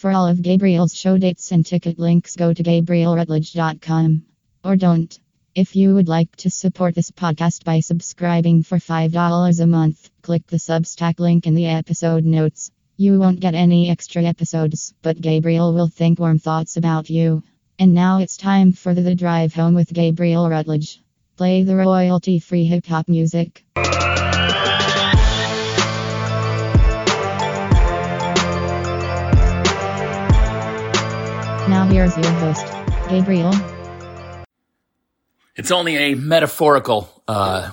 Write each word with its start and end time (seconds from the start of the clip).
For 0.00 0.10
all 0.10 0.28
of 0.28 0.40
Gabriel's 0.40 0.94
show 0.94 1.18
dates 1.18 1.52
and 1.52 1.66
ticket 1.66 1.98
links, 1.98 2.34
go 2.34 2.54
to 2.54 2.62
GabrielRutledge.com. 2.62 4.22
Or 4.64 4.74
don't. 4.74 5.20
If 5.54 5.76
you 5.76 5.94
would 5.94 6.08
like 6.08 6.34
to 6.36 6.48
support 6.48 6.94
this 6.94 7.10
podcast 7.10 7.64
by 7.64 7.80
subscribing 7.80 8.62
for 8.62 8.78
$5 8.78 9.60
a 9.60 9.66
month, 9.66 10.08
click 10.22 10.46
the 10.46 10.56
Substack 10.56 11.20
link 11.20 11.46
in 11.46 11.54
the 11.54 11.66
episode 11.66 12.24
notes. 12.24 12.70
You 12.96 13.18
won't 13.18 13.40
get 13.40 13.54
any 13.54 13.90
extra 13.90 14.22
episodes, 14.22 14.94
but 15.02 15.20
Gabriel 15.20 15.74
will 15.74 15.88
think 15.88 16.18
warm 16.18 16.38
thoughts 16.38 16.78
about 16.78 17.10
you. 17.10 17.42
And 17.78 17.92
now 17.92 18.20
it's 18.20 18.38
time 18.38 18.72
for 18.72 18.94
the, 18.94 19.14
drive 19.14 19.52
home 19.52 19.74
with 19.74 19.92
Gabriel 19.92 20.48
Rutledge. 20.48 21.02
Play 21.36 21.62
the 21.62 21.76
royalty 21.76 22.38
free 22.38 22.64
hip 22.64 22.86
hop 22.86 23.06
music. 23.06 23.66
Here's 31.90 32.16
your 32.16 32.30
host, 32.32 32.66
Gabriel. 33.08 33.52
It's 35.56 35.70
only 35.70 35.96
a 35.96 36.14
metaphorical 36.14 37.22
uh, 37.26 37.72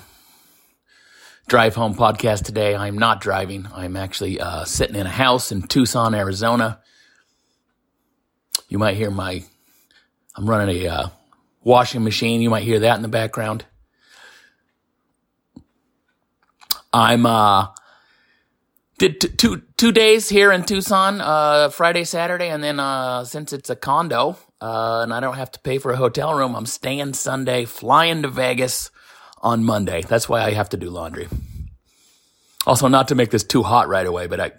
drive 1.46 1.74
home 1.74 1.94
podcast 1.94 2.44
today. 2.44 2.74
I'm 2.74 2.98
not 2.98 3.20
driving. 3.20 3.68
I'm 3.72 3.96
actually 3.96 4.40
uh, 4.40 4.64
sitting 4.64 4.96
in 4.96 5.06
a 5.06 5.10
house 5.10 5.52
in 5.52 5.62
Tucson, 5.62 6.14
Arizona. 6.14 6.80
You 8.68 8.78
might 8.78 8.96
hear 8.96 9.10
my, 9.10 9.44
I'm 10.36 10.48
running 10.48 10.84
a 10.84 10.88
uh, 10.88 11.08
washing 11.62 12.04
machine. 12.04 12.42
You 12.42 12.50
might 12.50 12.64
hear 12.64 12.80
that 12.80 12.96
in 12.96 13.02
the 13.02 13.08
background. 13.08 13.64
I'm 16.92 17.24
uh, 17.24 17.68
did 18.98 19.20
t- 19.20 19.28
two 19.28 19.62
two 19.76 19.92
days 19.92 20.28
here 20.28 20.52
in 20.52 20.64
Tucson, 20.64 21.20
uh, 21.20 21.70
Friday, 21.70 22.04
Saturday, 22.04 22.48
and 22.48 22.62
then 22.62 22.80
uh, 22.80 23.24
since 23.24 23.52
it's 23.52 23.70
a 23.70 23.76
condo 23.76 24.36
uh, 24.60 25.00
and 25.02 25.14
I 25.14 25.20
don't 25.20 25.36
have 25.36 25.52
to 25.52 25.60
pay 25.60 25.78
for 25.78 25.92
a 25.92 25.96
hotel 25.96 26.34
room, 26.34 26.54
I'm 26.56 26.66
staying 26.66 27.14
Sunday, 27.14 27.64
flying 27.64 28.22
to 28.22 28.28
Vegas 28.28 28.90
on 29.40 29.62
Monday. 29.64 30.02
That's 30.02 30.28
why 30.28 30.42
I 30.42 30.50
have 30.50 30.68
to 30.70 30.76
do 30.76 30.90
laundry. 30.90 31.28
Also, 32.66 32.88
not 32.88 33.08
to 33.08 33.14
make 33.14 33.30
this 33.30 33.44
too 33.44 33.62
hot 33.62 33.88
right 33.88 34.06
away, 34.06 34.26
but 34.26 34.40
I 34.40 34.52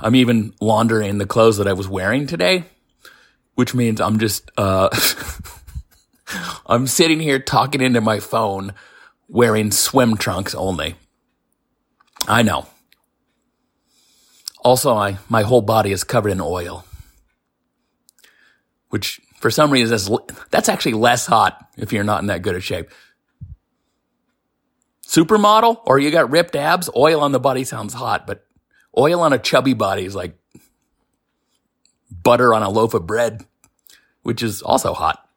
I'm 0.00 0.14
even 0.14 0.54
laundering 0.60 1.18
the 1.18 1.26
clothes 1.26 1.56
that 1.58 1.68
I 1.68 1.72
was 1.72 1.88
wearing 1.88 2.26
today, 2.26 2.64
which 3.54 3.74
means 3.74 4.00
I'm 4.00 4.18
just 4.18 4.50
uh, 4.56 4.88
I'm 6.66 6.86
sitting 6.86 7.20
here 7.20 7.38
talking 7.38 7.80
into 7.80 8.00
my 8.00 8.18
phone 8.20 8.74
wearing 9.28 9.70
swim 9.70 10.16
trunks 10.16 10.54
only. 10.54 10.96
I 12.28 12.42
know. 12.42 12.66
Also, 14.62 14.94
I, 14.94 15.18
my 15.28 15.42
whole 15.42 15.62
body 15.62 15.92
is 15.92 16.04
covered 16.04 16.30
in 16.30 16.40
oil, 16.40 16.84
which 18.90 19.20
for 19.36 19.50
some 19.50 19.70
reason 19.70 19.94
is, 19.94 20.10
that's 20.50 20.68
actually 20.68 20.92
less 20.92 21.26
hot 21.26 21.68
if 21.76 21.92
you're 21.92 22.04
not 22.04 22.20
in 22.20 22.26
that 22.26 22.42
good 22.42 22.54
of 22.54 22.62
shape. 22.62 22.90
Supermodel 25.06 25.80
or 25.86 25.98
you 25.98 26.10
got 26.10 26.30
ripped 26.30 26.54
abs, 26.54 26.90
oil 26.94 27.22
on 27.22 27.32
the 27.32 27.40
body 27.40 27.64
sounds 27.64 27.94
hot, 27.94 28.26
but 28.26 28.44
oil 28.96 29.22
on 29.22 29.32
a 29.32 29.38
chubby 29.38 29.72
body 29.72 30.04
is 30.04 30.14
like 30.14 30.36
butter 32.10 32.52
on 32.52 32.62
a 32.62 32.68
loaf 32.68 32.92
of 32.92 33.06
bread, 33.06 33.46
which 34.22 34.42
is 34.42 34.60
also 34.60 34.92
hot. 34.92 35.27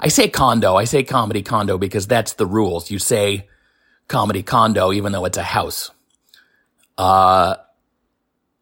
I 0.00 0.08
say 0.08 0.28
condo, 0.28 0.76
I 0.76 0.84
say 0.84 1.04
comedy 1.04 1.42
condo 1.42 1.76
because 1.76 2.06
that's 2.06 2.32
the 2.34 2.46
rules. 2.46 2.90
You 2.90 2.98
say 2.98 3.48
comedy 4.08 4.42
condo 4.42 4.92
even 4.92 5.12
though 5.12 5.26
it's 5.26 5.36
a 5.36 5.42
house. 5.42 5.90
Uh, 6.96 7.56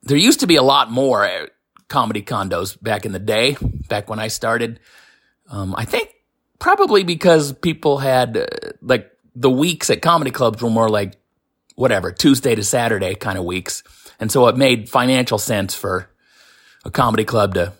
there 0.02 0.16
used 0.16 0.40
to 0.40 0.46
be 0.46 0.56
a 0.56 0.62
lot 0.62 0.90
more 0.90 1.48
comedy 1.86 2.22
condos 2.22 2.80
back 2.82 3.06
in 3.06 3.12
the 3.12 3.18
day, 3.18 3.56
back 3.88 4.10
when 4.10 4.18
I 4.18 4.28
started. 4.28 4.80
Um, 5.48 5.74
I 5.76 5.84
think 5.84 6.10
probably 6.58 7.04
because 7.04 7.52
people 7.52 7.98
had 7.98 8.36
uh, 8.36 8.46
like 8.82 9.10
the 9.34 9.50
weeks 9.50 9.90
at 9.90 10.02
comedy 10.02 10.30
clubs 10.30 10.62
were 10.62 10.70
more 10.70 10.88
like 10.88 11.16
whatever, 11.76 12.10
Tuesday 12.10 12.54
to 12.54 12.64
Saturday 12.64 13.14
kind 13.14 13.38
of 13.38 13.44
weeks. 13.44 13.84
And 14.18 14.32
so 14.32 14.48
it 14.48 14.56
made 14.56 14.88
financial 14.88 15.38
sense 15.38 15.74
for 15.74 16.10
a 16.84 16.90
comedy 16.90 17.24
club 17.24 17.54
to 17.54 17.72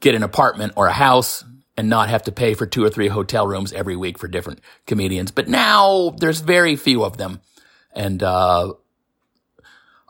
get 0.00 0.16
an 0.16 0.24
apartment 0.24 0.72
or 0.76 0.88
a 0.88 0.92
house 0.92 1.44
and 1.78 1.88
not 1.88 2.08
have 2.08 2.24
to 2.24 2.32
pay 2.32 2.54
for 2.54 2.66
two 2.66 2.84
or 2.84 2.90
three 2.90 3.06
hotel 3.06 3.46
rooms 3.46 3.72
every 3.72 3.94
week 3.94 4.18
for 4.18 4.26
different 4.26 4.60
comedians. 4.88 5.30
But 5.30 5.46
now 5.46 6.10
there's 6.18 6.40
very 6.40 6.74
few 6.74 7.04
of 7.04 7.18
them. 7.18 7.40
And, 7.94 8.20
uh, 8.20 8.72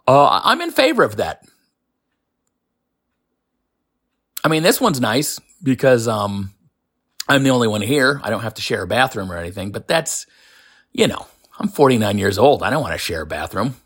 uh, 0.06 0.40
I'm 0.44 0.62
in 0.62 0.70
favor 0.70 1.02
of 1.02 1.16
that. 1.16 1.46
I 4.42 4.48
mean, 4.48 4.62
this 4.62 4.80
one's 4.80 4.98
nice 4.98 5.38
because, 5.62 6.08
um, 6.08 6.54
I'm 7.28 7.42
the 7.42 7.50
only 7.50 7.68
one 7.68 7.82
here. 7.82 8.18
I 8.24 8.30
don't 8.30 8.40
have 8.40 8.54
to 8.54 8.62
share 8.62 8.82
a 8.82 8.86
bathroom 8.86 9.30
or 9.30 9.36
anything, 9.36 9.70
but 9.70 9.86
that's, 9.86 10.24
you 10.92 11.06
know, 11.06 11.26
I'm 11.58 11.68
49 11.68 12.16
years 12.16 12.38
old. 12.38 12.62
I 12.62 12.70
don't 12.70 12.80
want 12.80 12.94
to 12.94 12.98
share 12.98 13.20
a 13.20 13.26
bathroom. 13.26 13.76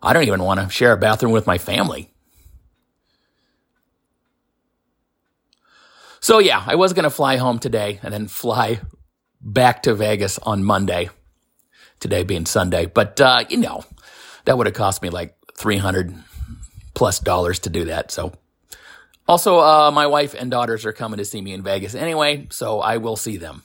I 0.00 0.14
don't 0.14 0.22
even 0.22 0.42
want 0.42 0.60
to 0.60 0.70
share 0.70 0.92
a 0.92 0.96
bathroom 0.96 1.32
with 1.32 1.46
my 1.46 1.58
family. 1.58 2.11
So 6.22 6.38
yeah, 6.38 6.62
I 6.64 6.76
was 6.76 6.92
going 6.92 7.02
to 7.02 7.10
fly 7.10 7.36
home 7.36 7.58
today 7.58 7.98
and 8.00 8.14
then 8.14 8.28
fly 8.28 8.80
back 9.40 9.82
to 9.82 9.94
Vegas 9.94 10.38
on 10.38 10.62
Monday. 10.62 11.10
Today 11.98 12.22
being 12.22 12.46
Sunday, 12.46 12.86
but 12.86 13.20
uh, 13.20 13.44
you 13.48 13.58
know, 13.58 13.84
that 14.44 14.58
would 14.58 14.66
have 14.66 14.74
cost 14.74 15.02
me 15.02 15.10
like 15.10 15.36
300 15.56 16.12
plus 16.94 17.20
dollars 17.20 17.60
to 17.60 17.70
do 17.70 17.84
that. 17.84 18.10
So 18.10 18.32
also, 19.28 19.60
uh, 19.60 19.92
my 19.92 20.08
wife 20.08 20.34
and 20.34 20.50
daughters 20.50 20.84
are 20.84 20.92
coming 20.92 21.18
to 21.18 21.24
see 21.24 21.40
me 21.40 21.52
in 21.52 21.62
Vegas 21.62 21.94
anyway, 21.94 22.48
so 22.50 22.80
I 22.80 22.96
will 22.96 23.14
see 23.16 23.36
them. 23.36 23.62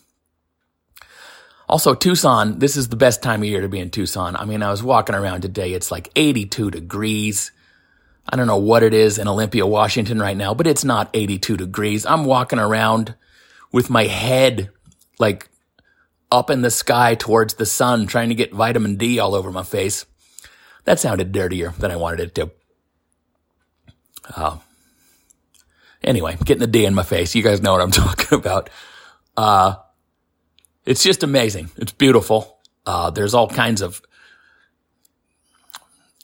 Also, 1.68 1.96
Tucson, 1.96 2.60
this 2.60 2.78
is 2.78 2.90
the 2.90 2.96
best 2.96 3.24
time 3.24 3.42
of 3.42 3.50
year 3.50 3.62
to 3.62 3.70
be 3.70 3.80
in 3.80 3.90
Tucson. 3.90 4.36
I 4.36 4.46
mean, 4.46 4.62
I 4.62 4.70
was 4.70 4.84
walking 4.84 5.16
around 5.16 5.42
today. 5.42 5.74
It's 5.74 5.92
like 5.92 6.12
82 6.16 6.70
degrees. 6.70 7.52
I 8.30 8.36
don't 8.36 8.48
know 8.48 8.58
what 8.58 8.84
it 8.84 8.94
is 8.94 9.18
in 9.18 9.28
Olympia, 9.28 9.66
Washington 9.66 10.20
right 10.20 10.36
now, 10.36 10.54
but 10.54 10.68
it's 10.68 10.84
not 10.84 11.10
82 11.14 11.58
degrees. 11.58 12.06
I'm 12.06 12.26
walking 12.26 12.60
around 12.60 13.16
with 13.72 13.90
my 13.90 14.04
head 14.04 14.70
like 15.20 15.50
up 16.32 16.50
in 16.50 16.62
the 16.62 16.72
sky 16.72 17.16
towards 17.16 17.54
the 17.54 17.66
sun, 17.66 18.06
trying 18.06 18.30
to 18.30 18.36
get 18.36 18.54
vitamin 18.54 18.98
D 18.98 19.20
all 19.20 19.34
over 19.34 19.52
my 19.52 19.64
face. 19.64 20.06
That 20.84 21.00
sounded 21.00 21.32
dirtier 21.32 21.74
than 21.78 21.92
I 21.92 21.96
wanted 21.96 22.20
it 22.20 22.36
to. 22.36 22.52
Uh, 24.36 24.58
anyway, 26.04 26.38
getting 26.44 26.62
the 26.62 26.68
D 26.68 26.86
in 26.86 26.94
my 26.94 27.04
face. 27.04 27.34
You 27.34 27.44
guys 27.44 27.62
know 27.62 27.72
what 27.72 27.82
I'm 27.82 27.92
talking 27.92 28.38
about. 28.38 28.70
Uh, 29.36 29.76
it's 30.86 31.04
just 31.04 31.24
amazing. 31.24 31.70
It's 31.78 31.92
beautiful. 31.92 32.60
Uh, 32.86 33.10
there's 33.10 33.34
all 33.34 33.50
kinds 33.50 33.82
of 33.82 34.02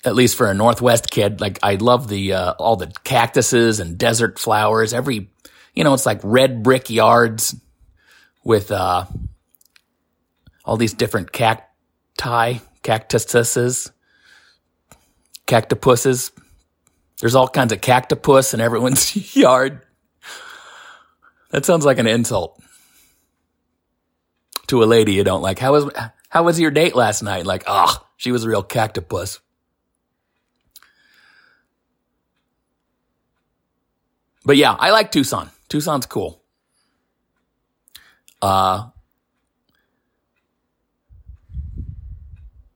at 0.06 0.16
least 0.16 0.36
for 0.36 0.50
a 0.50 0.54
Northwest 0.54 1.10
kid, 1.10 1.40
like 1.40 1.60
I 1.64 1.76
love 1.76 2.08
the, 2.08 2.34
uh, 2.34 2.52
all 2.54 2.76
the 2.76 2.92
cactuses 3.04 3.80
and 3.80 3.98
desert 3.98 4.38
flowers. 4.38 4.94
Every, 4.94 5.30
you 5.74 5.84
know, 5.84 5.94
it's 5.94 6.06
like 6.06 6.20
red 6.24 6.64
brick 6.64 6.90
yards 6.90 7.56
with, 8.44 8.72
uh, 8.72 9.06
all 10.66 10.78
these 10.78 10.94
different 10.94 11.32
cacti, 11.32 12.58
cactuses, 12.82 13.92
cactupuses. 15.48 16.32
There's 17.20 17.36
all 17.36 17.48
kinds 17.48 17.74
of 17.74 17.82
cactopus 17.82 18.54
in 18.54 18.62
everyone's 18.62 19.36
yard. 19.36 19.82
That 21.52 21.66
sounds 21.66 21.86
like 21.86 22.00
an 22.00 22.08
insult 22.08 22.62
to 24.68 24.84
a 24.84 24.86
lady 24.86 25.14
you 25.14 25.24
don't 25.24 25.42
like. 25.42 25.60
How 25.60 25.74
was, 25.74 25.90
how 26.30 26.44
was 26.44 26.60
your 26.60 26.72
date 26.72 26.96
last 26.96 27.22
night? 27.22 27.46
Like, 27.46 27.64
ah, 27.68 28.00
oh, 28.02 28.08
she 28.18 28.32
was 28.32 28.44
a 28.44 28.50
real 28.50 28.64
cactopus. 28.64 29.40
But 34.46 34.58
yeah, 34.58 34.74
I 34.74 34.92
like 34.92 35.12
Tucson. 35.12 35.50
Tucson's 35.70 36.06
cool. 36.06 36.42
Uh, 38.42 38.90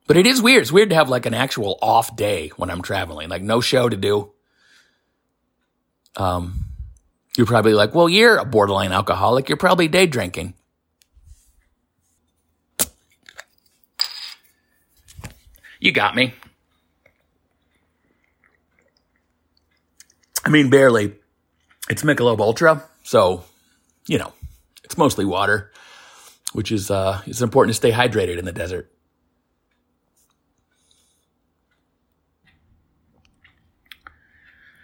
but 0.06 0.16
it 0.16 0.26
is 0.26 0.40
weird. 0.40 0.62
It's 0.62 0.72
weird 0.72 0.88
to 0.90 0.94
have 0.94 1.10
like 1.10 1.26
an 1.26 1.34
actual 1.34 1.78
off 1.82 2.16
day 2.16 2.50
when 2.56 2.70
I'm 2.70 2.80
traveling, 2.80 3.28
like 3.28 3.42
no 3.42 3.60
show 3.60 3.88
to 3.88 3.96
do. 3.96 4.32
Um, 6.16 6.64
you're 7.36 7.46
probably 7.46 7.74
like, 7.74 7.94
well, 7.94 8.08
you're 8.08 8.38
a 8.38 8.44
borderline 8.44 8.92
alcoholic. 8.92 9.48
You're 9.48 9.58
probably 9.58 9.86
day 9.88 10.06
drinking. 10.06 10.54
You 15.78 15.92
got 15.92 16.16
me. 16.16 16.34
I 20.44 20.48
mean, 20.48 20.70
barely. 20.70 21.14
It's 21.90 22.02
Michelob 22.02 22.38
Ultra, 22.38 22.84
so 23.02 23.44
you 24.06 24.18
know 24.18 24.32
it's 24.84 24.98
mostly 24.98 25.24
water, 25.24 25.72
which 26.52 26.70
is 26.70 26.90
uh, 26.90 27.22
it's 27.26 27.40
important 27.40 27.70
to 27.70 27.76
stay 27.76 27.92
hydrated 27.92 28.38
in 28.38 28.44
the 28.44 28.52
desert. 28.52 28.92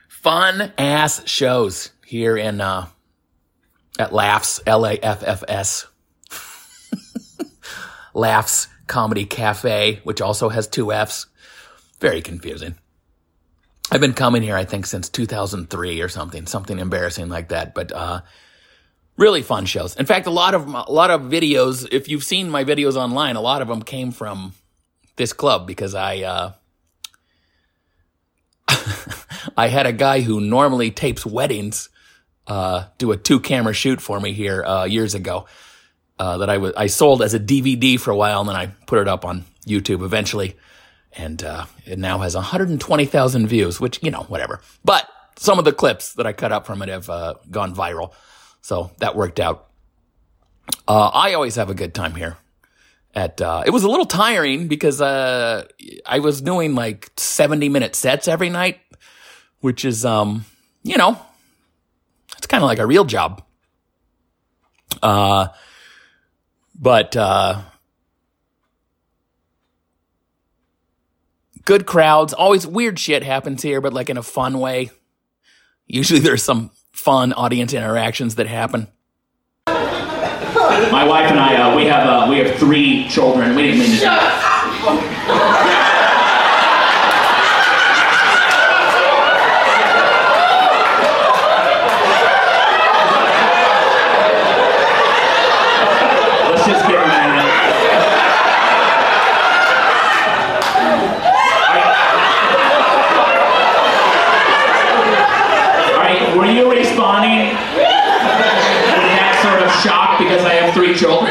Fun 0.09 0.73
ass 0.79 1.29
shows 1.29 1.91
here 2.06 2.39
in 2.39 2.62
uh, 2.62 2.87
at 3.99 4.15
Laughs 4.15 4.61
L 4.67 4.87
A 4.87 4.95
F 4.95 5.23
F 5.23 5.45
S 5.47 5.87
Laughs 8.15 8.69
Comedy 8.87 9.27
Cafe, 9.27 10.01
which 10.05 10.23
also 10.23 10.49
has 10.49 10.67
two 10.67 10.91
Fs. 10.91 11.27
Very 12.01 12.23
confusing. 12.23 12.77
I've 13.91 14.01
been 14.01 14.15
coming 14.15 14.43
here, 14.43 14.57
I 14.57 14.65
think, 14.65 14.87
since 14.87 15.09
2003 15.09 16.01
or 16.01 16.09
something, 16.09 16.47
something 16.47 16.79
embarrassing 16.79 17.29
like 17.29 17.49
that. 17.49 17.75
But 17.75 17.93
uh, 17.93 18.23
really 19.17 19.43
fun 19.43 19.67
shows. 19.67 19.97
In 19.97 20.07
fact, 20.07 20.27
a 20.27 20.31
lot 20.31 20.55
of 20.55 20.67
a 20.67 20.91
lot 20.91 21.11
of 21.11 21.23
videos. 21.23 21.87
If 21.93 22.09
you've 22.09 22.25
seen 22.25 22.51
my 22.51 22.65
videos 22.65 22.97
online, 22.97 23.37
a 23.37 23.41
lot 23.41 23.63
of 23.63 23.69
them 23.69 23.83
came 23.83 24.11
from 24.11 24.55
this 25.17 25.33
club 25.33 25.67
because 25.67 25.95
I 25.95 26.23
uh, 26.23 26.53
I 29.57 29.69
had 29.69 29.87
a 29.87 29.93
guy 29.93 30.21
who 30.21 30.41
normally 30.41 30.91
tapes 30.91 31.25
weddings 31.27 31.89
uh, 32.47 32.85
do 32.99 33.13
a 33.13 33.17
two 33.17 33.41
camera 33.41 33.73
shoot 33.73 34.01
for 34.01 34.21
me 34.21 34.33
here 34.33 34.65
uh, 34.65 34.85
years 34.85 35.15
ago. 35.15 35.47
Uh, 36.17 36.39
that 36.39 36.49
I 36.49 36.59
was 36.59 36.73
I 36.77 36.87
sold 36.87 37.23
as 37.23 37.35
a 37.35 37.41
DVD 37.41 37.99
for 37.99 38.13
a 38.13 38.17
while, 38.17 38.41
and 38.41 38.49
then 38.49 38.57
I 38.57 38.67
put 38.87 39.01
it 39.01 39.09
up 39.09 39.25
on 39.25 39.45
YouTube 39.67 40.05
eventually, 40.05 40.57
and 41.17 41.43
uh, 41.43 41.67
it 41.85 41.99
now 41.99 42.19
has 42.19 42.35
120,000 42.35 43.47
views, 43.47 43.81
which 43.81 44.03
you 44.03 44.11
know 44.11 44.23
whatever. 44.25 44.61
But 44.85 45.09
some 45.37 45.59
of 45.59 45.65
the 45.65 45.73
clips 45.73 46.15
that 46.15 46.27
I 46.27 46.33
cut 46.33 46.53
up 46.53 46.67
from 46.67 46.83
it 46.83 46.89
have 46.89 47.09
uh, 47.09 47.35
gone 47.51 47.75
viral, 47.75 48.13
so 48.61 48.91
that 48.99 49.17
worked 49.17 49.41
out. 49.41 49.69
Uh, 50.89 51.09
I 51.09 51.35
always 51.35 51.57
have 51.57 51.71
a 51.71 51.75
good 51.75 51.95
time 51.95 52.15
here. 52.15 52.37
At 53.15 53.41
uh, 53.41 53.63
it 53.65 53.71
was 53.71 53.85
a 53.85 53.89
little 53.89 54.07
tiring 54.07 54.67
because 54.67 55.01
uh, 55.01 55.65
I 56.05 56.19
was 56.19 56.41
doing 56.41 56.75
like 56.75 57.13
70 57.17 57.69
minute 57.69 57.95
sets 57.95 58.27
every 58.27 58.51
night, 58.51 58.81
which 59.61 59.85
is 59.85 60.05
um 60.05 60.45
you 60.83 60.97
know 60.97 61.21
it's 62.37 62.49
kind 62.49 62.65
of 62.65 62.69
like 62.69 62.81
a 62.81 62.87
real 62.87 63.05
job. 63.05 63.45
Uh 65.01 65.49
but 66.75 67.17
uh, 67.17 67.63
good 71.65 71.87
crowds. 71.87 72.33
Always 72.33 72.67
weird 72.67 72.99
shit 72.99 73.23
happens 73.23 73.63
here, 73.63 73.81
but 73.81 73.93
like 73.93 74.11
in 74.11 74.17
a 74.17 74.23
fun 74.23 74.59
way. 74.59 74.91
Usually 75.87 76.21
there's 76.21 76.43
some 76.43 76.71
fun 76.93 77.33
audience 77.33 77.73
interactions 77.73 78.37
that 78.37 78.47
happen. 78.47 78.89
My 79.67 81.05
wife 81.07 81.31
and 81.31 81.39
I, 81.41 81.57
uh, 81.57 81.77
we 81.77 81.87
have 81.87 82.07
uh, 82.07 82.27
we 82.31 82.39
have 82.39 82.57
three 82.57 83.09
children. 83.09 83.55
We 83.57 83.63
didn't 83.63 83.81
mean 83.81 84.01
to. 84.01 85.94
Up. 110.75 110.97
children? 110.97 111.31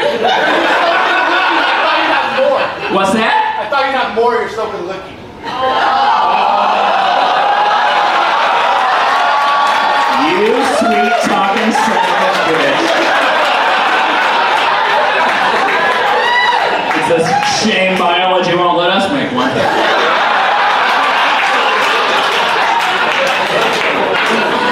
What's 2.96 3.12
that? 3.12 3.60
I 3.60 3.68
thought 3.68 3.84
you'd 3.84 3.92
have 3.92 4.16
more, 4.16 4.40
you're 4.40 4.48
so 4.48 4.64
good 4.72 4.88
looking. 4.88 5.20
You 10.32 10.48
sweet 10.80 11.12
talking 11.28 11.68
son 11.76 11.92
of 11.92 12.24
a 12.24 12.56
bitch. 12.56 12.88
It 16.96 17.04
says 17.04 17.28
shame 17.60 17.98
biology 17.98 18.56
won't 18.56 18.78
let 18.78 18.96
us 18.96 19.12
make 19.12 19.28
one. 19.36 19.52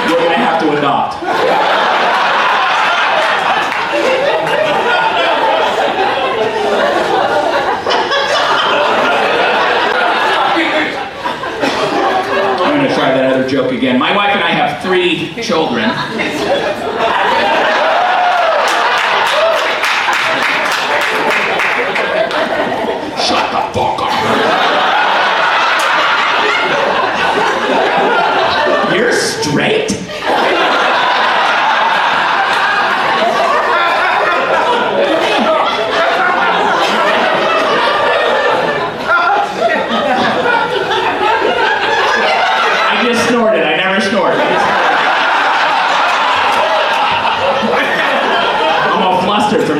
We're 0.09 0.23
gonna 0.23 0.41
have 0.41 0.57
to 0.61 0.77
adopt. 0.79 1.21
try 13.03 13.13
that 13.13 13.33
other 13.33 13.47
joke 13.47 13.71
again. 13.71 13.99
My 13.99 14.15
wife 14.15 14.31
and 14.31 14.43
I 14.43 14.51
have 14.51 14.81
three 15.03 15.33
children. 15.43 15.89
Shut 23.19 23.51
the 23.51 23.61
fuck 23.73 23.99
up. 24.01 24.13
You're 28.95 29.11
straight? 29.11 30.03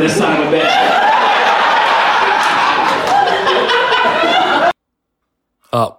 this 0.04 0.18
son 0.18 0.34
of 0.34 0.54
a 0.54 0.58
bitch. 0.58 0.74
Uh, 5.72 5.92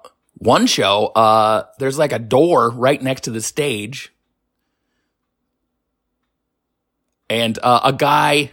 one 0.45 0.67
show, 0.67 1.07
uh, 1.07 1.65
there's 1.79 1.99
like 1.99 2.13
a 2.13 2.19
door 2.19 2.71
right 2.71 3.01
next 3.03 3.23
to 3.23 3.31
the 3.31 3.41
stage. 3.41 4.13
And 7.31 7.59
uh, 7.63 7.81
a 7.85 7.93
guy 7.93 8.53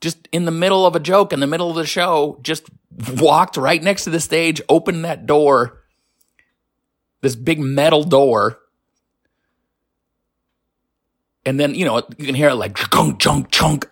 just 0.00 0.28
in 0.32 0.44
the 0.44 0.50
middle 0.50 0.86
of 0.86 0.96
a 0.96 1.00
joke, 1.00 1.32
in 1.32 1.40
the 1.40 1.46
middle 1.46 1.68
of 1.68 1.76
the 1.76 1.86
show, 1.86 2.38
just 2.42 2.70
walked 3.16 3.56
right 3.56 3.82
next 3.82 4.04
to 4.04 4.10
the 4.10 4.20
stage, 4.20 4.62
opened 4.68 5.04
that 5.04 5.26
door, 5.26 5.82
this 7.20 7.36
big 7.36 7.58
metal 7.60 8.02
door, 8.02 8.60
and 11.44 11.60
then 11.60 11.74
you 11.74 11.84
know 11.84 11.96
you 12.16 12.26
can 12.26 12.34
hear 12.34 12.50
it 12.50 12.54
like 12.54 12.76
chunk 12.76 13.18
chunk 13.18 13.50
chunk 13.50 13.88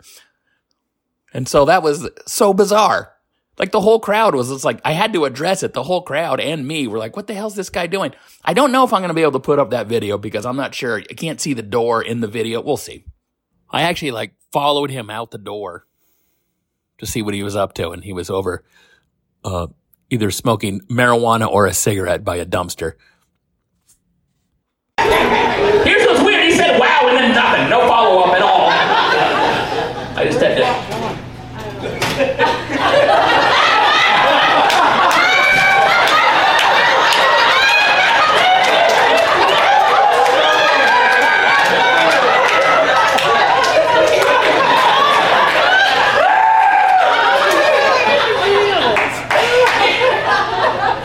and 1.32 1.48
so 1.48 1.64
that 1.66 1.82
was 1.82 2.08
so 2.26 2.52
bizarre. 2.52 3.12
Like 3.58 3.72
the 3.72 3.80
whole 3.80 3.98
crowd 3.98 4.34
was 4.34 4.50
just 4.50 4.64
like, 4.64 4.80
I 4.84 4.92
had 4.92 5.12
to 5.14 5.24
address 5.24 5.62
it. 5.62 5.72
The 5.72 5.82
whole 5.82 6.02
crowd 6.02 6.38
and 6.40 6.66
me 6.66 6.86
were 6.86 6.98
like, 6.98 7.16
what 7.16 7.26
the 7.26 7.34
hell's 7.34 7.56
this 7.56 7.70
guy 7.70 7.88
doing? 7.88 8.12
I 8.44 8.54
don't 8.54 8.70
know 8.70 8.84
if 8.84 8.92
I'm 8.92 9.00
going 9.00 9.08
to 9.08 9.14
be 9.14 9.22
able 9.22 9.32
to 9.32 9.40
put 9.40 9.58
up 9.58 9.70
that 9.70 9.88
video 9.88 10.16
because 10.16 10.46
I'm 10.46 10.56
not 10.56 10.74
sure. 10.74 10.98
I 10.98 11.14
can't 11.14 11.40
see 11.40 11.54
the 11.54 11.62
door 11.62 12.00
in 12.00 12.20
the 12.20 12.28
video. 12.28 12.60
We'll 12.60 12.76
see. 12.76 13.04
I 13.70 13.82
actually 13.82 14.12
like 14.12 14.34
followed 14.52 14.90
him 14.90 15.10
out 15.10 15.32
the 15.32 15.38
door 15.38 15.86
to 16.98 17.06
see 17.06 17.20
what 17.20 17.34
he 17.34 17.42
was 17.42 17.56
up 17.56 17.74
to. 17.74 17.90
And 17.90 18.04
he 18.04 18.12
was 18.12 18.30
over, 18.30 18.64
uh, 19.44 19.66
either 20.08 20.30
smoking 20.30 20.80
marijuana 20.82 21.48
or 21.48 21.66
a 21.66 21.74
cigarette 21.74 22.24
by 22.24 22.36
a 22.36 22.46
dumpster. 22.46 22.92
Here's 24.98 26.06
what's 26.06 26.22
weird. 26.22 26.44
He 26.44 26.52
said, 26.52 26.78
wow, 26.78 27.00
and 27.08 27.16
then 27.16 27.34
nothing. 27.34 27.68
No 27.68 27.88
follow 27.88 28.22
up 28.22 28.34
at 28.36 28.42
all. 28.42 28.68
I 30.16 30.24
just 30.24 30.40
had 30.40 30.56
to 30.56 31.08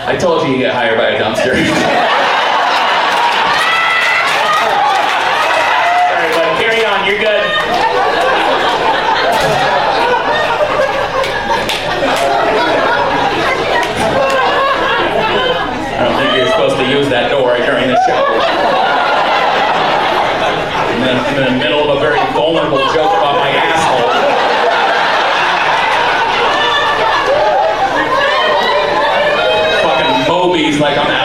I 0.06 0.18
told 0.20 0.48
you 0.48 0.54
you 0.54 0.60
get 0.60 0.74
hired 0.74 0.98
by 0.98 1.10
a 1.10 1.20
dumpster. 1.20 2.24
use 16.94 17.10
that 17.10 17.30
door 17.34 17.58
during 17.58 17.90
the 17.90 17.98
show. 18.06 18.22
And 20.94 21.02
then 21.02 21.18
I'm 21.18 21.38
in 21.42 21.46
the 21.54 21.58
middle 21.58 21.90
of 21.90 21.98
a 21.98 22.14
vulnerable 22.74 22.94
joke 22.94 23.12
about 23.12 23.36
my 23.36 23.50
asshole. 23.50 24.10
Fucking 29.84 30.28
Moby's 30.28 30.80
like 30.80 30.98
I'm 30.98 31.08
out. 31.08 31.24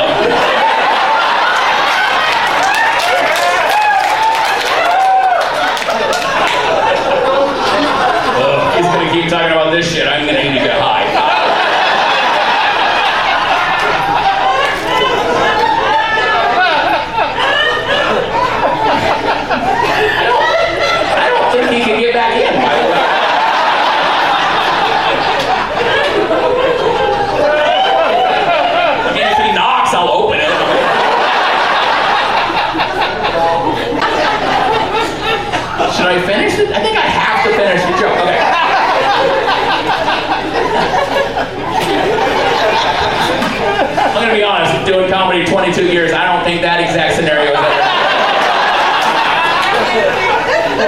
doing 44.88 45.10
comedy 45.10 45.44
22 45.44 45.92
years, 45.92 46.12
I 46.12 46.24
don't 46.24 46.42
think 46.44 46.62
that 46.62 46.80
exact 46.80 47.14
scenario 47.14 47.52
was 47.52 47.60
ever. 47.60 48.08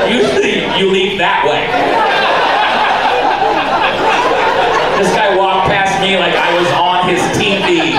Usually 0.08 0.64
you 0.80 0.88
leave 0.90 1.18
that 1.18 1.44
way. 1.44 1.68
This 4.96 5.12
guy 5.12 5.36
walked 5.36 5.68
past 5.68 6.00
me 6.00 6.16
like 6.16 6.32
I 6.32 6.48
was 6.56 6.64
on 6.72 7.12
his 7.12 7.20
TV. 7.36 7.92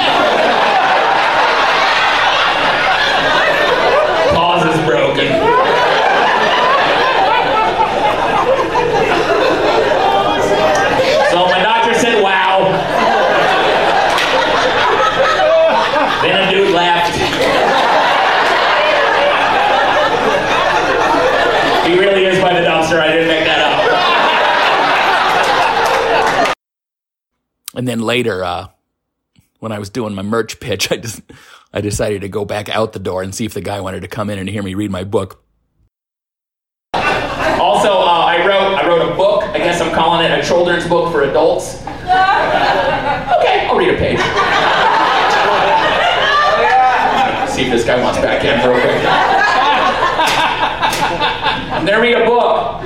Pause 4.33 4.73
is 4.73 4.81
broken. 4.89 5.29
So 11.29 11.45
my 11.45 11.61
doctor 11.61 11.93
said, 11.93 12.23
wow. 12.23 12.81
Then 16.21 16.47
a 16.47 16.51
dude 16.51 16.69
left. 16.71 17.15
He 21.87 21.97
really 21.97 22.25
is 22.25 22.39
by 22.39 22.53
the 22.53 22.59
dumpster. 22.59 22.99
I 22.99 23.07
didn't 23.07 23.27
make 23.27 23.45
that 23.45 23.57
up. 23.57 23.81
And 27.81 27.87
then 27.87 27.99
later, 27.99 28.43
uh, 28.43 28.67
when 29.57 29.71
I 29.71 29.79
was 29.79 29.89
doing 29.89 30.13
my 30.13 30.21
merch 30.21 30.59
pitch, 30.59 30.91
I 30.91 30.97
just 30.97 31.23
I 31.73 31.81
decided 31.81 32.21
to 32.21 32.29
go 32.29 32.45
back 32.45 32.69
out 32.69 32.93
the 32.93 32.99
door 32.99 33.23
and 33.23 33.33
see 33.33 33.43
if 33.43 33.55
the 33.55 33.61
guy 33.61 33.81
wanted 33.81 34.01
to 34.01 34.07
come 34.07 34.29
in 34.29 34.37
and 34.37 34.47
hear 34.47 34.61
me 34.61 34.75
read 34.75 34.91
my 34.91 35.03
book. 35.03 35.43
Also, 36.93 37.91
uh, 37.91 38.25
I 38.27 38.45
wrote 38.45 38.75
I 38.75 38.87
wrote 38.87 39.11
a 39.11 39.15
book. 39.15 39.45
I 39.45 39.57
guess 39.57 39.81
I'm 39.81 39.91
calling 39.95 40.23
it 40.23 40.39
a 40.39 40.43
children's 40.47 40.87
book 40.87 41.11
for 41.11 41.23
adults. 41.23 41.81
Okay, 43.41 43.65
I'll 43.65 43.75
read 43.75 43.89
a 43.89 43.97
page. 43.97 44.19
See 47.49 47.63
if 47.63 47.71
this 47.71 47.83
guy 47.83 47.99
wants 47.99 48.19
back 48.19 48.45
in 48.45 48.59
real 48.69 48.79
quick. 48.79 49.03
I'm 51.73 51.83
gonna 51.83 51.99
read 51.99 52.13
a 52.13 52.27
book. 52.27 52.83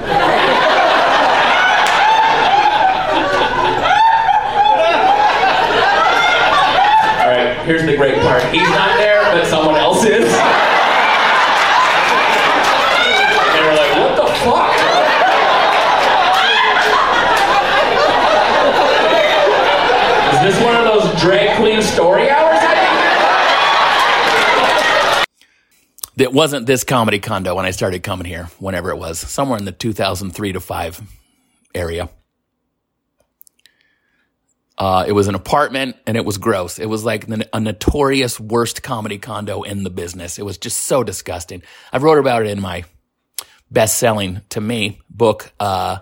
All 7.26 7.32
great 7.96 8.20
part. 8.22 8.44
He's 8.54 8.70
not 8.70 8.98
there, 8.98 9.22
but 9.34 9.46
someone 9.48 9.76
else 9.76 10.06
is. 10.06 10.34
They 13.56 13.62
were 13.62 13.74
like, 13.74 13.92
what 13.98 14.16
the 14.18 14.28
fuck? 14.44 14.76
Is 20.34 20.54
this 20.54 20.64
one 20.64 20.76
of 20.76 20.84
those 20.84 21.22
drag 21.22 21.58
queen 21.58 21.82
story 21.82 22.30
hours? 22.30 22.60
That 26.18 26.32
wasn't 26.32 26.66
this 26.66 26.84
comedy 26.84 27.20
condo 27.20 27.56
when 27.56 27.66
I 27.66 27.72
started 27.72 28.04
coming 28.04 28.26
here, 28.26 28.46
whenever 28.60 28.90
it 28.90 28.98
was, 28.98 29.20
somewhere 29.20 29.58
in 29.58 29.66
the 29.66 29.72
2003 29.74 30.54
to 30.54 30.60
5 30.62 31.02
area. 31.74 32.10
Uh, 34.78 35.06
it 35.08 35.14
was 35.14 35.28
an 35.28 35.36
apartment 35.36 35.96
and 36.06 36.18
it 36.18 36.26
was 36.26 36.38
gross. 36.38 36.80
It 36.80 36.88
was 36.88 37.06
like 37.06 37.28
a 37.54 37.60
notorious 37.60 38.40
worst 38.40 38.84
comedy 38.84 39.18
condo 39.18 39.64
in 39.64 39.84
the 39.84 39.90
business. 39.90 40.38
It 40.38 40.44
was 40.44 40.58
just 40.58 40.84
so 40.84 41.04
disgusting. 41.04 41.64
I 41.94 41.98
wrote 41.98 42.18
about 42.18 42.46
it 42.46 42.50
in 42.50 42.62
my 42.62 42.84
best 43.72 43.98
selling 43.98 44.42
to 44.50 44.60
me 44.60 45.00
book, 45.10 45.54
uh, 45.60 46.00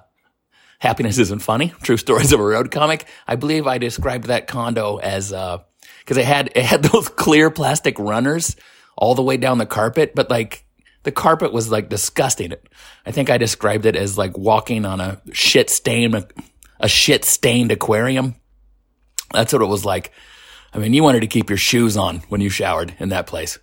Happiness 0.80 1.18
Isn't 1.18 1.40
Funny, 1.40 1.72
True 1.84 1.98
Stories 1.98 2.34
of 2.34 2.40
a 2.40 2.44
Road 2.44 2.72
Comic. 2.72 3.06
I 3.28 3.36
believe 3.36 3.68
I 3.68 3.78
described 3.78 4.26
that 4.26 4.48
condo 4.48 4.98
as, 4.98 5.32
uh, 5.32 5.60
cause 6.06 6.18
it 6.18 6.26
had, 6.26 6.52
it 6.56 6.66
had 6.66 6.84
those 6.92 7.10
clear 7.10 7.52
plastic 7.52 7.98
runners 8.00 8.56
all 8.98 9.14
the 9.14 9.24
way 9.24 9.38
down 9.38 9.60
the 9.60 9.66
carpet, 9.68 10.14
but 10.16 10.30
like 10.32 10.66
the 11.04 11.12
carpet 11.12 11.54
was 11.54 11.70
like 11.72 11.90
disgusting. 11.90 12.54
I 13.06 13.12
think 13.12 13.30
I 13.30 13.38
described 13.38 13.86
it 13.86 13.96
as 13.96 14.18
like 14.18 14.38
walking 14.38 14.86
on 14.86 15.00
a 15.00 15.22
shit 15.32 15.70
stain, 15.70 16.16
a, 16.16 16.28
a 16.80 16.88
shit 16.88 17.24
stained 17.24 17.72
aquarium. 17.72 18.36
That's 19.34 19.54
what 19.54 19.62
it 19.62 19.68
was 19.68 19.86
like. 19.86 20.12
I 20.74 20.80
mean, 20.80 20.94
you 20.94 21.04
wanted 21.04 21.22
to 21.22 21.28
keep 21.28 21.50
your 21.50 21.58
shoes 21.58 21.98
on 21.98 22.20
when 22.30 22.42
you 22.42 22.50
showered 22.50 22.96
in 23.00 23.10
that 23.10 23.28
place. 23.28 23.60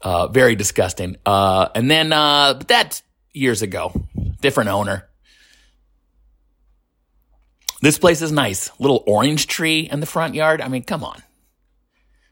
Uh, 0.00 0.28
very 0.28 0.54
disgusting. 0.54 1.16
Uh, 1.24 1.68
and 1.74 1.90
then, 1.90 2.12
uh, 2.12 2.54
but 2.54 2.68
that's 2.68 3.02
years 3.32 3.62
ago. 3.62 3.92
Different 4.40 4.70
owner. 4.70 5.08
This 7.82 7.98
place 7.98 8.22
is 8.22 8.32
nice. 8.32 8.70
Little 8.78 9.04
orange 9.06 9.46
tree 9.46 9.80
in 9.90 10.00
the 10.00 10.06
front 10.06 10.34
yard. 10.34 10.60
I 10.62 10.68
mean, 10.68 10.84
come 10.84 11.04
on. 11.04 11.22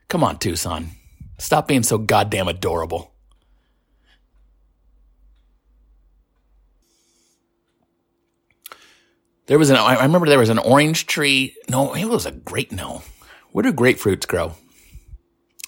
Come 0.09 0.25
on, 0.25 0.38
Tucson. 0.38 0.90
Stop 1.38 1.68
being 1.68 1.82
so 1.82 1.99
goddamn 1.99 2.49
adorable. 2.49 3.12
There 9.47 9.59
was 9.59 9.71
an, 9.71 9.77
I 9.77 10.03
remember 10.03 10.29
there 10.29 10.39
was 10.39 10.49
an 10.49 10.59
orange 10.59 11.07
tree. 11.07 11.57
No, 11.69 11.95
it 11.95 12.05
was 12.05 12.27
a 12.27 12.33
great, 12.33 12.73
no. 12.73 13.03
Where 13.51 13.63
do 13.63 13.73
grapefruits 13.73 14.27
grow? 14.27 14.55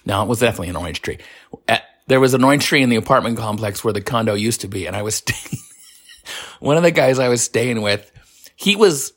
No, 0.07 0.23
it 0.23 0.28
was 0.28 0.40
definitely 0.40 0.69
an 0.69 0.76
orange 0.76 1.02
tree. 1.02 1.19
At, 1.66 1.83
there 2.07 2.21
was 2.21 2.35
an 2.35 2.45
orange 2.45 2.66
tree 2.66 2.83
in 2.83 2.88
the 2.88 2.97
apartment 2.97 3.38
complex 3.38 3.83
where 3.83 3.93
the 3.93 4.00
condo 4.00 4.35
used 4.35 4.61
to 4.61 4.69
be. 4.69 4.87
And 4.87 4.95
I 4.95 5.02
was 5.02 5.14
staying, 5.16 5.62
one 6.61 6.76
of 6.76 6.83
the 6.83 6.90
guys 6.90 7.19
I 7.19 7.28
was 7.28 7.43
staying 7.43 7.83
with, 7.83 8.11
he 8.57 8.76
was 8.76 9.12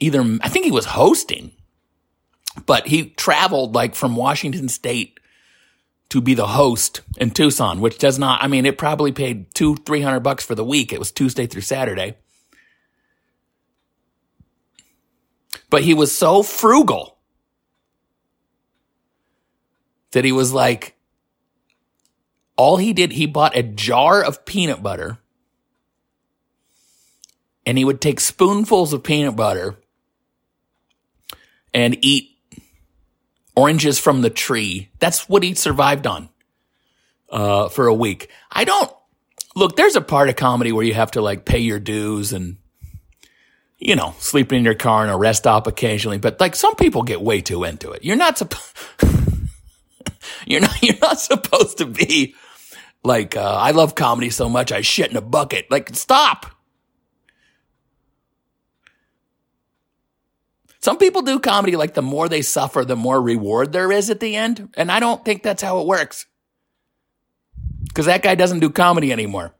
either, 0.00 0.22
I 0.40 0.48
think 0.48 0.64
he 0.64 0.70
was 0.70 0.86
hosting, 0.86 1.52
but 2.66 2.86
he 2.86 3.10
traveled 3.10 3.74
like 3.74 3.94
from 3.94 4.16
Washington 4.16 4.68
state 4.68 5.18
to 6.10 6.20
be 6.20 6.34
the 6.34 6.48
host 6.48 7.00
in 7.16 7.30
Tucson, 7.30 7.80
which 7.80 7.98
does 7.98 8.18
not, 8.18 8.42
I 8.42 8.46
mean, 8.46 8.66
it 8.66 8.76
probably 8.78 9.12
paid 9.12 9.54
two, 9.54 9.76
three 9.76 10.02
hundred 10.02 10.20
bucks 10.20 10.44
for 10.44 10.54
the 10.54 10.64
week. 10.64 10.92
It 10.92 10.98
was 10.98 11.10
Tuesday 11.10 11.46
through 11.46 11.62
Saturday. 11.62 12.16
But 15.72 15.84
he 15.84 15.94
was 15.94 16.14
so 16.14 16.42
frugal 16.42 17.16
that 20.10 20.22
he 20.22 20.30
was 20.30 20.52
like, 20.52 20.96
all 22.58 22.76
he 22.76 22.92
did, 22.92 23.12
he 23.12 23.24
bought 23.24 23.56
a 23.56 23.62
jar 23.62 24.22
of 24.22 24.44
peanut 24.44 24.82
butter 24.82 25.16
and 27.64 27.78
he 27.78 27.86
would 27.86 28.02
take 28.02 28.20
spoonfuls 28.20 28.92
of 28.92 29.02
peanut 29.02 29.34
butter 29.34 29.76
and 31.72 31.96
eat 32.04 32.36
oranges 33.56 33.98
from 33.98 34.20
the 34.20 34.28
tree. 34.28 34.90
That's 34.98 35.26
what 35.26 35.42
he 35.42 35.54
survived 35.54 36.06
on 36.06 36.28
uh, 37.30 37.70
for 37.70 37.86
a 37.86 37.94
week. 37.94 38.28
I 38.50 38.64
don't 38.64 38.92
look. 39.56 39.76
There's 39.76 39.96
a 39.96 40.02
part 40.02 40.28
of 40.28 40.36
comedy 40.36 40.70
where 40.70 40.84
you 40.84 40.92
have 40.92 41.12
to 41.12 41.22
like 41.22 41.46
pay 41.46 41.60
your 41.60 41.80
dues 41.80 42.34
and 42.34 42.58
you 43.82 43.96
know 43.96 44.14
sleeping 44.18 44.58
in 44.58 44.64
your 44.64 44.74
car 44.74 45.04
in 45.04 45.10
a 45.10 45.18
rest 45.18 45.40
stop 45.40 45.66
occasionally. 45.66 46.18
But 46.18 46.40
like 46.40 46.54
some 46.54 46.76
people 46.76 47.02
get 47.02 47.20
way 47.20 47.40
too 47.40 47.64
into 47.64 47.90
it. 47.90 48.04
You're 48.04 48.16
not 48.16 48.38
supposed. 48.38 48.76
you're 50.46 50.60
not. 50.60 50.82
You're 50.82 50.98
not 51.00 51.20
supposed 51.20 51.78
to 51.78 51.86
be 51.86 52.34
like. 53.02 53.36
Uh, 53.36 53.56
I 53.56 53.72
love 53.72 53.94
comedy 53.94 54.30
so 54.30 54.48
much 54.48 54.72
I 54.72 54.80
shit 54.80 55.10
in 55.10 55.16
a 55.16 55.20
bucket. 55.22 55.70
Like 55.70 55.94
stop. 55.96 56.46
Some 60.80 60.98
people 60.98 61.22
do 61.22 61.38
comedy 61.38 61.76
like 61.76 61.94
the 61.94 62.02
more 62.02 62.28
they 62.28 62.42
suffer, 62.42 62.84
the 62.84 62.96
more 62.96 63.20
reward 63.20 63.72
there 63.72 63.92
is 63.92 64.10
at 64.10 64.18
the 64.18 64.34
end. 64.34 64.70
And 64.76 64.90
I 64.90 64.98
don't 64.98 65.24
think 65.24 65.42
that's 65.42 65.62
how 65.62 65.80
it 65.80 65.86
works. 65.86 66.26
Because 67.84 68.06
that 68.06 68.22
guy 68.22 68.34
doesn't 68.34 68.58
do 68.58 68.70
comedy 68.70 69.12
anymore. 69.12 69.54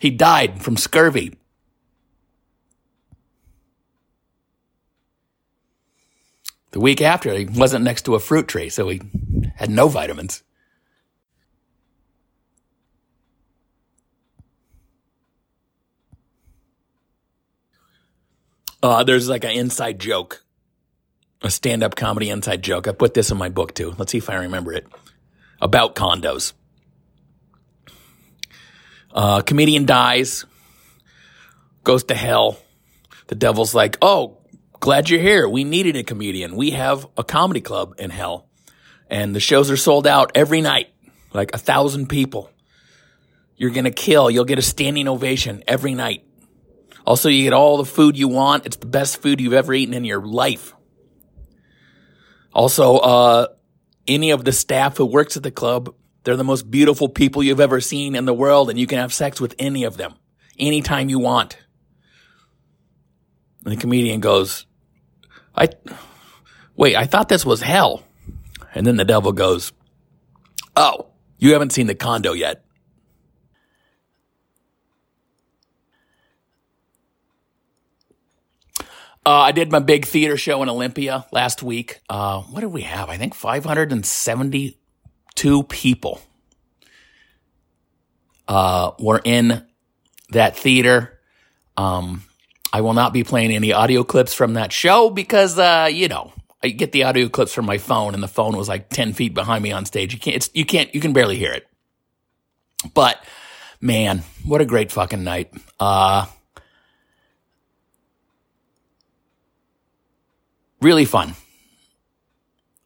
He 0.00 0.10
died 0.10 0.62
from 0.62 0.78
scurvy. 0.78 1.34
The 6.74 6.80
week 6.80 7.00
after, 7.00 7.32
he 7.32 7.44
wasn't 7.44 7.84
next 7.84 8.02
to 8.06 8.16
a 8.16 8.18
fruit 8.18 8.48
tree, 8.48 8.68
so 8.68 8.88
he 8.88 9.00
had 9.54 9.70
no 9.70 9.86
vitamins. 9.86 10.42
Uh, 18.82 19.04
there's 19.04 19.28
like 19.28 19.44
an 19.44 19.52
inside 19.52 20.00
joke, 20.00 20.44
a 21.42 21.50
stand 21.52 21.84
up 21.84 21.94
comedy 21.94 22.28
inside 22.28 22.64
joke. 22.64 22.88
I 22.88 22.92
put 22.92 23.14
this 23.14 23.30
in 23.30 23.38
my 23.38 23.50
book 23.50 23.74
too. 23.74 23.94
Let's 23.96 24.10
see 24.10 24.18
if 24.18 24.28
I 24.28 24.34
remember 24.34 24.72
it. 24.72 24.84
About 25.60 25.94
condos. 25.94 26.54
Uh, 29.12 29.42
comedian 29.42 29.86
dies, 29.86 30.44
goes 31.84 32.02
to 32.02 32.16
hell. 32.16 32.58
The 33.28 33.36
devil's 33.36 33.76
like, 33.76 33.96
oh, 34.02 34.38
glad 34.84 35.08
you're 35.08 35.18
here. 35.18 35.48
We 35.48 35.64
needed 35.64 35.96
a 35.96 36.02
comedian. 36.02 36.56
We 36.56 36.72
have 36.72 37.06
a 37.16 37.24
comedy 37.24 37.62
club 37.62 37.94
in 37.98 38.10
hell. 38.10 38.50
And 39.08 39.34
the 39.34 39.40
shows 39.40 39.70
are 39.70 39.78
sold 39.78 40.06
out 40.06 40.32
every 40.34 40.60
night, 40.60 40.88
like 41.32 41.54
a 41.54 41.58
thousand 41.58 42.08
people. 42.08 42.50
You're 43.56 43.70
going 43.70 43.84
to 43.84 43.90
kill. 43.90 44.30
You'll 44.30 44.44
get 44.44 44.58
a 44.58 44.62
standing 44.62 45.08
ovation 45.08 45.64
every 45.66 45.94
night. 45.94 46.26
Also, 47.06 47.30
you 47.30 47.44
get 47.44 47.54
all 47.54 47.78
the 47.78 47.86
food 47.86 48.18
you 48.18 48.28
want. 48.28 48.66
It's 48.66 48.76
the 48.76 48.84
best 48.84 49.22
food 49.22 49.40
you've 49.40 49.54
ever 49.54 49.72
eaten 49.72 49.94
in 49.94 50.04
your 50.04 50.20
life. 50.20 50.74
Also, 52.52 52.98
uh, 52.98 53.46
any 54.06 54.32
of 54.32 54.44
the 54.44 54.52
staff 54.52 54.98
who 54.98 55.06
works 55.06 55.38
at 55.38 55.42
the 55.42 55.50
club, 55.50 55.94
they're 56.24 56.36
the 56.36 56.44
most 56.44 56.70
beautiful 56.70 57.08
people 57.08 57.42
you've 57.42 57.58
ever 57.58 57.80
seen 57.80 58.14
in 58.14 58.26
the 58.26 58.34
world, 58.34 58.68
and 58.68 58.78
you 58.78 58.86
can 58.86 58.98
have 58.98 59.14
sex 59.14 59.40
with 59.40 59.54
any 59.58 59.84
of 59.84 59.96
them 59.96 60.12
anytime 60.58 61.08
you 61.08 61.20
want. 61.20 61.56
And 63.64 63.72
the 63.72 63.78
comedian 63.78 64.20
goes, 64.20 64.66
I, 65.56 65.68
wait, 66.76 66.96
I 66.96 67.06
thought 67.06 67.28
this 67.28 67.46
was 67.46 67.62
hell. 67.62 68.02
And 68.74 68.86
then 68.86 68.96
the 68.96 69.04
devil 69.04 69.32
goes, 69.32 69.72
Oh, 70.76 71.06
you 71.38 71.52
haven't 71.52 71.70
seen 71.70 71.86
the 71.86 71.94
condo 71.94 72.32
yet. 72.32 72.64
Uh, 79.26 79.40
I 79.40 79.52
did 79.52 79.72
my 79.72 79.78
big 79.78 80.04
theater 80.04 80.36
show 80.36 80.62
in 80.62 80.68
Olympia 80.68 81.24
last 81.32 81.62
week. 81.62 82.00
Uh, 82.10 82.42
what 82.42 82.60
did 82.60 82.72
we 82.72 82.82
have? 82.82 83.08
I 83.08 83.16
think 83.16 83.34
572 83.34 85.62
people 85.62 86.20
uh, 88.46 88.90
were 88.98 89.22
in 89.24 89.66
that 90.30 90.58
theater. 90.58 91.18
Um, 91.78 92.24
I 92.74 92.80
will 92.80 92.92
not 92.92 93.12
be 93.12 93.22
playing 93.22 93.52
any 93.52 93.72
audio 93.72 94.02
clips 94.02 94.34
from 94.34 94.54
that 94.54 94.72
show 94.72 95.08
because, 95.08 95.60
uh, 95.60 95.88
you 95.92 96.08
know, 96.08 96.32
I 96.60 96.70
get 96.70 96.90
the 96.90 97.04
audio 97.04 97.28
clips 97.28 97.54
from 97.54 97.66
my 97.66 97.78
phone 97.78 98.14
and 98.14 98.22
the 98.22 98.26
phone 98.26 98.56
was 98.56 98.68
like 98.68 98.88
10 98.88 99.12
feet 99.12 99.32
behind 99.32 99.62
me 99.62 99.70
on 99.70 99.86
stage. 99.86 100.12
You 100.12 100.18
can't, 100.18 100.50
you 100.54 100.64
can't, 100.66 100.92
you 100.92 101.00
can 101.00 101.12
barely 101.12 101.36
hear 101.36 101.52
it. 101.52 101.68
But 102.92 103.24
man, 103.80 104.24
what 104.44 104.60
a 104.60 104.64
great 104.64 104.90
fucking 104.90 105.22
night. 105.22 105.54
Uh, 105.78 106.26
really 110.82 111.04
fun. 111.04 111.36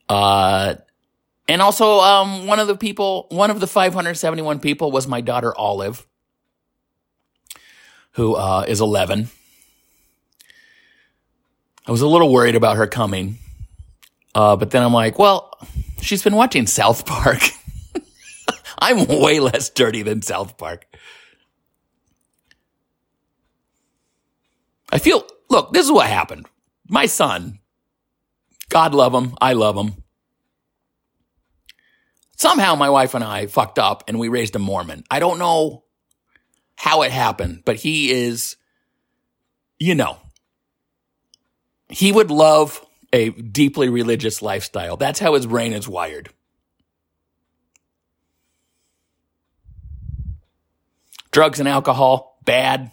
Uh, 0.07 0.75
and 1.47 1.63
also, 1.63 1.97
um, 1.97 2.45
one 2.45 2.59
of 2.59 2.67
the 2.67 2.77
people, 2.77 3.25
one 3.29 3.49
of 3.49 3.59
the 3.59 3.65
571 3.65 4.59
people 4.59 4.91
was 4.91 5.07
my 5.07 5.21
daughter 5.21 5.51
Olive, 5.57 6.05
who 8.11 8.35
uh, 8.35 8.65
is 8.67 8.81
11. 8.81 9.29
I 11.89 11.91
was 11.91 12.01
a 12.01 12.07
little 12.07 12.31
worried 12.31 12.53
about 12.53 12.77
her 12.77 12.85
coming, 12.85 13.39
uh, 14.35 14.55
but 14.55 14.69
then 14.69 14.83
I'm 14.83 14.93
like, 14.93 15.17
well, 15.17 15.57
she's 15.99 16.21
been 16.21 16.35
watching 16.35 16.67
South 16.67 17.03
Park. 17.03 17.41
I'm 18.77 19.07
way 19.07 19.39
less 19.39 19.71
dirty 19.71 20.03
than 20.03 20.21
South 20.21 20.55
Park. 20.55 20.85
I 24.91 24.99
feel, 24.99 25.25
look, 25.49 25.73
this 25.73 25.83
is 25.83 25.91
what 25.91 26.05
happened. 26.05 26.45
My 26.87 27.07
son, 27.07 27.57
God 28.69 28.93
love 28.93 29.15
him. 29.15 29.33
I 29.41 29.53
love 29.53 29.75
him. 29.75 30.03
Somehow 32.37 32.75
my 32.75 32.91
wife 32.91 33.15
and 33.15 33.23
I 33.23 33.47
fucked 33.47 33.79
up 33.79 34.03
and 34.07 34.19
we 34.19 34.27
raised 34.27 34.55
a 34.55 34.59
Mormon. 34.59 35.05
I 35.09 35.17
don't 35.17 35.39
know 35.39 35.85
how 36.75 37.01
it 37.01 37.11
happened, 37.11 37.63
but 37.65 37.77
he 37.77 38.11
is, 38.11 38.57
you 39.79 39.95
know, 39.95 40.19
he 41.89 42.11
would 42.11 42.31
love 42.31 42.85
a 43.11 43.29
deeply 43.31 43.89
religious 43.89 44.41
lifestyle. 44.41 44.95
That's 44.95 45.19
how 45.19 45.33
his 45.33 45.47
brain 45.47 45.73
is 45.73 45.87
wired. 45.87 46.29
Drugs 51.31 51.59
and 51.59 51.67
alcohol, 51.67 52.37
bad. 52.43 52.91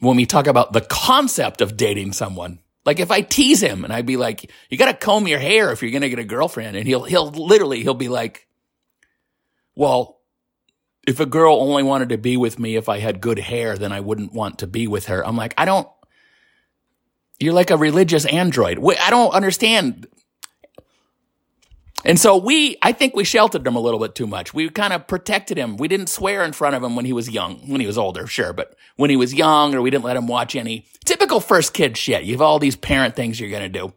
When 0.00 0.16
we 0.16 0.26
talk 0.26 0.46
about 0.46 0.72
the 0.72 0.80
concept 0.80 1.60
of 1.60 1.76
dating 1.76 2.12
someone, 2.12 2.58
like 2.84 2.98
if 2.98 3.10
I 3.10 3.20
tease 3.20 3.62
him 3.62 3.84
and 3.84 3.92
I'd 3.92 4.06
be 4.06 4.16
like, 4.16 4.50
you 4.68 4.76
got 4.76 4.86
to 4.86 4.94
comb 4.94 5.28
your 5.28 5.38
hair 5.38 5.70
if 5.70 5.82
you're 5.82 5.92
going 5.92 6.02
to 6.02 6.10
get 6.10 6.18
a 6.18 6.24
girlfriend. 6.24 6.76
And 6.76 6.86
he'll, 6.86 7.04
he'll 7.04 7.30
literally, 7.30 7.82
he'll 7.82 7.94
be 7.94 8.08
like, 8.08 8.48
well, 9.74 10.18
if 11.06 11.20
a 11.20 11.26
girl 11.26 11.56
only 11.60 11.82
wanted 11.82 12.10
to 12.10 12.18
be 12.18 12.36
with 12.36 12.58
me 12.58 12.76
if 12.76 12.88
I 12.88 12.98
had 12.98 13.20
good 13.20 13.38
hair, 13.38 13.78
then 13.78 13.92
I 13.92 14.00
wouldn't 14.00 14.32
want 14.32 14.58
to 14.58 14.66
be 14.66 14.86
with 14.86 15.06
her. 15.06 15.24
I'm 15.24 15.36
like, 15.36 15.54
I 15.56 15.64
don't, 15.64 15.88
you're 17.42 17.52
like 17.52 17.70
a 17.70 17.76
religious 17.76 18.24
android. 18.26 18.78
I 18.78 19.10
don't 19.10 19.32
understand. 19.32 20.06
And 22.04 22.18
so 22.18 22.36
we, 22.36 22.76
I 22.82 22.92
think 22.92 23.14
we 23.14 23.24
sheltered 23.24 23.66
him 23.66 23.76
a 23.76 23.80
little 23.80 24.00
bit 24.00 24.14
too 24.14 24.26
much. 24.26 24.52
We 24.52 24.68
kind 24.70 24.92
of 24.92 25.06
protected 25.06 25.56
him. 25.56 25.76
We 25.76 25.86
didn't 25.86 26.08
swear 26.08 26.42
in 26.42 26.52
front 26.52 26.74
of 26.74 26.82
him 26.82 26.96
when 26.96 27.04
he 27.04 27.12
was 27.12 27.30
young, 27.30 27.58
when 27.68 27.80
he 27.80 27.86
was 27.86 27.96
older, 27.96 28.26
sure, 28.26 28.52
but 28.52 28.74
when 28.96 29.10
he 29.10 29.16
was 29.16 29.32
young, 29.32 29.74
or 29.74 29.82
we 29.82 29.90
didn't 29.90 30.04
let 30.04 30.16
him 30.16 30.26
watch 30.26 30.56
any 30.56 30.86
typical 31.04 31.38
first 31.38 31.72
kid 31.74 31.96
shit. 31.96 32.24
You 32.24 32.34
have 32.34 32.42
all 32.42 32.58
these 32.58 32.76
parent 32.76 33.14
things 33.14 33.38
you're 33.38 33.50
going 33.50 33.72
to 33.72 33.78
do. 33.78 33.92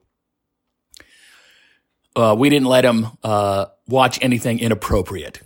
Uh, 2.15 2.35
we 2.37 2.49
didn't 2.49 2.67
let 2.67 2.85
him 2.85 3.07
uh, 3.23 3.65
watch 3.87 4.19
anything 4.21 4.59
inappropriate. 4.59 5.41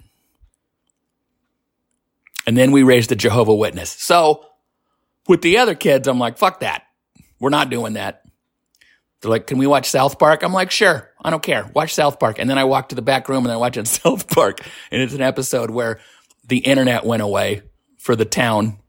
And 2.45 2.57
then 2.57 2.71
we 2.71 2.83
raised 2.83 3.11
a 3.11 3.15
Jehovah 3.15 3.55
Witness. 3.55 3.89
So 3.89 4.45
with 5.27 5.41
the 5.41 5.57
other 5.57 5.75
kids, 5.75 6.07
I'm 6.07 6.19
like, 6.19 6.37
fuck 6.37 6.59
that. 6.59 6.83
We're 7.39 7.49
not 7.49 7.69
doing 7.69 7.93
that. 7.93 8.23
They're 9.21 9.31
like, 9.31 9.47
can 9.47 9.57
we 9.57 9.67
watch 9.67 9.89
South 9.89 10.17
Park? 10.17 10.43
I'm 10.43 10.53
like, 10.53 10.71
sure. 10.71 11.09
I 11.21 11.29
don't 11.29 11.43
care. 11.43 11.69
Watch 11.73 11.93
South 11.93 12.19
Park. 12.19 12.39
And 12.39 12.49
then 12.49 12.57
I 12.57 12.63
walk 12.63 12.89
to 12.89 12.95
the 12.95 13.01
back 13.01 13.27
room 13.27 13.45
and 13.45 13.51
I 13.51 13.57
watch 13.57 13.75
watching 13.75 13.85
South 13.85 14.29
Park. 14.29 14.61
And 14.91 15.01
it's 15.01 15.13
an 15.13 15.21
episode 15.21 15.69
where 15.69 15.99
the 16.47 16.59
internet 16.59 17.05
went 17.05 17.21
away 17.21 17.63
for 17.97 18.15
the 18.15 18.25
town 18.25 18.79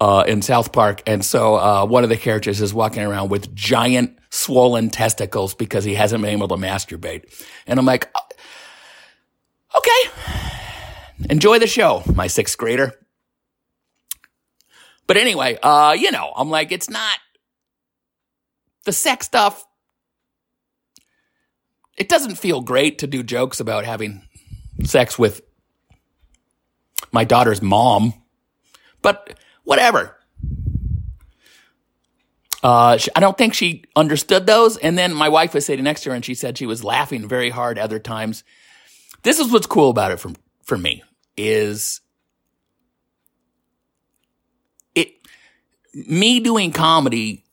uh, 0.00 0.24
in 0.26 0.42
South 0.42 0.72
Park. 0.72 1.02
And 1.06 1.24
so 1.24 1.56
uh, 1.56 1.86
one 1.86 2.04
of 2.04 2.10
the 2.10 2.16
characters 2.16 2.60
is 2.60 2.72
walking 2.72 3.02
around 3.02 3.30
with 3.30 3.54
giant 3.54 4.18
swollen 4.30 4.90
testicles 4.90 5.54
because 5.54 5.84
he 5.84 5.94
hasn't 5.94 6.22
been 6.22 6.32
able 6.32 6.48
to 6.48 6.56
masturbate. 6.56 7.24
And 7.66 7.78
I'm 7.78 7.86
like, 7.86 8.12
okay, 9.76 10.10
enjoy 11.30 11.58
the 11.58 11.66
show, 11.66 12.02
my 12.14 12.28
sixth 12.28 12.56
grader. 12.58 12.92
But 15.06 15.16
anyway, 15.16 15.58
uh, 15.62 15.96
you 15.98 16.10
know, 16.10 16.32
I'm 16.34 16.50
like, 16.50 16.72
it's 16.72 16.88
not 16.88 17.18
the 18.84 18.92
sex 18.92 19.26
stuff, 19.26 19.64
it 21.96 22.08
doesn't 22.08 22.36
feel 22.36 22.60
great 22.60 22.98
to 22.98 23.06
do 23.06 23.22
jokes 23.22 23.60
about 23.60 23.84
having 23.84 24.22
sex 24.84 25.18
with 25.18 25.42
my 27.12 27.24
daughter's 27.24 27.62
mom, 27.62 28.14
but 29.00 29.38
whatever. 29.62 30.16
Uh, 32.62 32.98
I 33.14 33.20
don't 33.20 33.36
think 33.36 33.52
she 33.52 33.84
understood 33.94 34.46
those. 34.46 34.78
And 34.78 34.96
then 34.96 35.12
my 35.12 35.28
wife 35.28 35.52
was 35.52 35.66
sitting 35.66 35.84
next 35.84 36.02
to 36.02 36.10
her 36.10 36.16
and 36.16 36.24
she 36.24 36.34
said 36.34 36.56
she 36.56 36.66
was 36.66 36.82
laughing 36.82 37.28
very 37.28 37.50
hard 37.50 37.78
other 37.78 37.98
times. 37.98 38.42
This 39.22 39.38
is 39.38 39.52
what's 39.52 39.66
cool 39.66 39.90
about 39.90 40.12
it 40.12 40.18
for, 40.18 40.32
for 40.62 40.78
me 40.78 41.02
is 41.36 42.00
it, 44.94 45.14
me 45.94 46.40
doing 46.40 46.72
comedy 46.72 47.44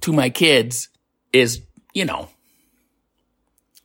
to 0.00 0.12
my 0.12 0.30
kids 0.30 0.88
is, 1.32 1.62
you 1.92 2.04
know, 2.04 2.28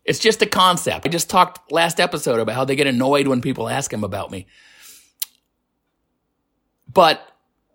it's 0.05 0.19
just 0.19 0.41
a 0.41 0.45
concept. 0.45 1.05
I 1.05 1.09
just 1.09 1.29
talked 1.29 1.71
last 1.71 1.99
episode 1.99 2.39
about 2.39 2.55
how 2.55 2.65
they 2.65 2.75
get 2.75 2.87
annoyed 2.87 3.27
when 3.27 3.41
people 3.41 3.67
ask 3.67 3.91
them 3.91 4.03
about 4.03 4.31
me. 4.31 4.47
But 6.91 7.21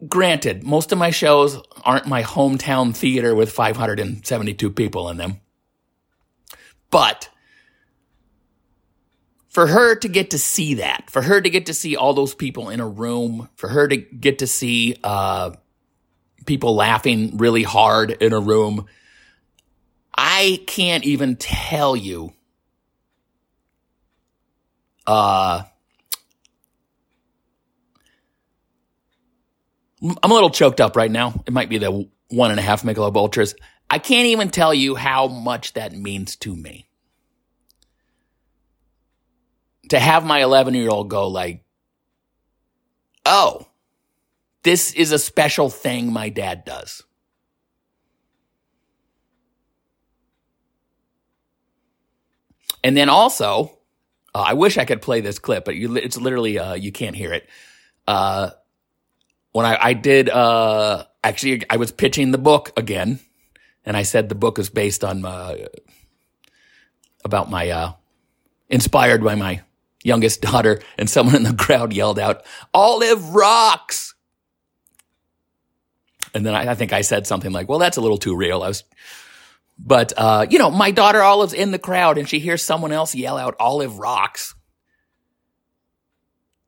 granted, 0.09 0.64
most 0.64 0.92
of 0.92 0.98
my 0.98 1.11
shows 1.11 1.61
aren't 1.85 2.07
my 2.07 2.22
hometown 2.22 2.96
theater 2.96 3.35
with 3.35 3.52
572 3.52 4.70
people 4.70 5.11
in 5.11 5.18
them. 5.18 5.40
But 6.90 7.28
for 9.48 9.66
her 9.66 9.94
to 9.96 10.09
get 10.09 10.31
to 10.31 10.38
see 10.38 10.74
that, 10.74 11.11
for 11.11 11.20
her 11.20 11.40
to 11.40 11.50
get 11.50 11.66
to 11.66 11.74
see 11.74 11.94
all 11.94 12.14
those 12.14 12.35
people 12.35 12.70
in 12.70 12.81
a 12.81 12.88
room, 12.88 13.50
for 13.57 13.68
her 13.68 13.87
to 13.87 13.96
get 13.96 14.38
to 14.38 14.46
see 14.46 14.96
uh, 15.05 15.50
people 16.46 16.74
laughing 16.74 17.37
really 17.37 17.62
hard 17.62 18.11
in 18.11 18.33
a 18.33 18.40
room. 18.40 18.87
I 20.14 20.62
can't 20.66 21.05
even 21.05 21.37
tell 21.37 21.96
you. 21.96 22.33
Uh, 25.07 25.62
I'm 30.02 30.31
a 30.31 30.35
little 30.35 30.50
choked 30.50 30.81
up 30.81 30.96
right 30.96 31.11
now. 31.11 31.42
It 31.46 31.52
might 31.52 31.68
be 31.68 31.78
the 31.78 32.09
one 32.28 32.50
and 32.50 32.59
a 32.59 32.62
half 32.62 32.83
Michelob 32.83 33.16
Ultras. 33.16 33.55
I 33.88 33.98
can't 33.98 34.26
even 34.28 34.50
tell 34.50 34.72
you 34.72 34.94
how 34.94 35.28
much 35.28 35.74
that 35.74 35.92
means 35.92 36.37
to 36.37 36.55
me. 36.57 36.88
To 39.90 39.98
have 39.98 40.24
my 40.24 40.42
11 40.42 40.74
year 40.74 40.88
old 40.88 41.11
go 41.11 41.28
like, 41.28 41.62
oh, 43.26 43.66
this 44.64 44.92
is 44.94 45.12
a 45.12 45.18
special 45.18 45.70
thing 45.70 46.12
my 46.12 46.29
dad 46.29 46.64
does. 46.64 47.03
And 52.85 52.96
then 52.96 53.09
also, 53.09 53.79
uh, 54.35 54.44
I 54.48 54.55
wish 54.55 54.79
I 54.79 54.85
could 54.85 55.03
play 55.03 55.20
this 55.20 55.38
clip, 55.38 55.64
but 55.64 55.77
you, 55.77 55.96
it's 55.96 56.18
literally, 56.18 56.59
uh, 56.59 56.75
you 56.75 56.92
can't 56.92 57.16
hear 57.16 57.33
it. 57.33 57.48
Uh, 58.09 58.51
when 59.53 59.66
I, 59.66 59.79
I 59.81 59.92
did, 59.94 60.29
uh, 60.31 61.05
actually, 61.25 61.62
I 61.70 61.77
was 61.77 61.92
pitching 61.92 62.33
the 62.33 62.38
book 62.38 62.72
again 62.77 63.20
And 63.85 63.96
I 63.96 64.03
said 64.05 64.29
the 64.29 64.35
book 64.37 64.59
is 64.59 64.70
based 64.70 65.05
on 65.05 65.25
uh, 65.25 65.57
about 67.25 67.51
my 67.51 67.70
uh, 67.70 67.92
inspired 68.68 69.25
by 69.25 69.35
my 69.35 69.62
youngest 70.05 70.40
daughter, 70.42 70.81
and 70.98 71.11
someone 71.11 71.37
in 71.37 71.44
the 71.44 71.55
crowd 71.55 71.92
yelled 71.92 72.18
out, 72.18 72.44
"Olive 72.75 73.35
rocks!" 73.35 74.12
And 76.35 76.47
then 76.47 76.55
I, 76.55 76.71
I 76.71 76.75
think 76.75 76.92
I 76.92 77.03
said 77.03 77.27
something 77.27 77.53
like, 77.53 77.68
"Well, 77.68 77.79
that's 77.79 77.97
a 77.97 78.01
little 78.01 78.18
too 78.18 78.35
real." 78.35 78.62
I 78.62 78.68
was, 78.68 78.85
but 79.79 80.12
uh, 80.16 80.47
you 80.49 80.59
know, 80.59 80.71
my 80.71 80.90
daughter 80.90 81.23
Olive's 81.23 81.53
in 81.53 81.71
the 81.71 81.79
crowd, 81.79 82.18
and 82.18 82.29
she 82.29 82.38
hears 82.38 82.62
someone 82.62 82.92
else 82.92 83.14
yell 83.14 83.37
out, 83.37 83.57
"Olive 83.61 83.99
rocks!" 83.99 84.55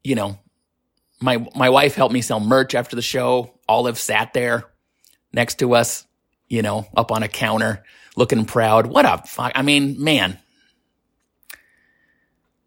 You 0.02 0.14
know, 0.16 0.38
my 1.20 1.46
my 1.54 1.70
wife 1.70 1.94
helped 1.94 2.12
me 2.12 2.20
sell 2.20 2.40
merch 2.40 2.74
after 2.74 2.96
the 2.96 3.02
show. 3.02 3.58
Olive 3.68 3.98
sat 3.98 4.34
there 4.34 4.64
next 5.32 5.60
to 5.60 5.74
us, 5.74 6.06
you 6.48 6.62
know, 6.62 6.86
up 6.96 7.10
on 7.10 7.22
a 7.22 7.28
counter, 7.28 7.82
looking 8.16 8.44
proud. 8.44 8.86
What 8.86 9.06
a 9.06 9.22
fuck! 9.26 9.52
I 9.54 9.62
mean, 9.62 10.02
man. 10.02 10.38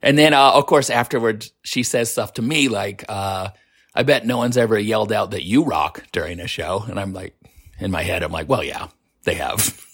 And 0.01 0.17
then, 0.17 0.33
uh, 0.33 0.51
of 0.51 0.67
course, 0.67 0.89
afterwards, 0.89 1.51
she 1.63 1.81
says 1.83 2.11
stuff 2.11 2.33
to 2.33 2.41
me 2.41 2.69
like, 2.69 3.03
uh, 3.09 3.49
"I 3.97 4.03
bet 4.03 4.25
no 4.25 4.37
one's 4.37 4.57
ever 4.57 4.79
yelled 4.79 5.11
out 5.11 5.31
that 5.31 5.43
you 5.43 5.63
rock 5.63 6.03
during 6.11 6.39
a 6.39 6.47
show." 6.47 6.85
And 6.87 6.99
I'm 6.99 7.13
like, 7.13 7.35
in 7.79 7.91
my 7.91 8.03
head, 8.03 8.23
I'm 8.23 8.31
like, 8.31 8.47
"Well, 8.47 8.63
yeah, 8.63 8.87
they 9.23 9.35
have," 9.35 9.85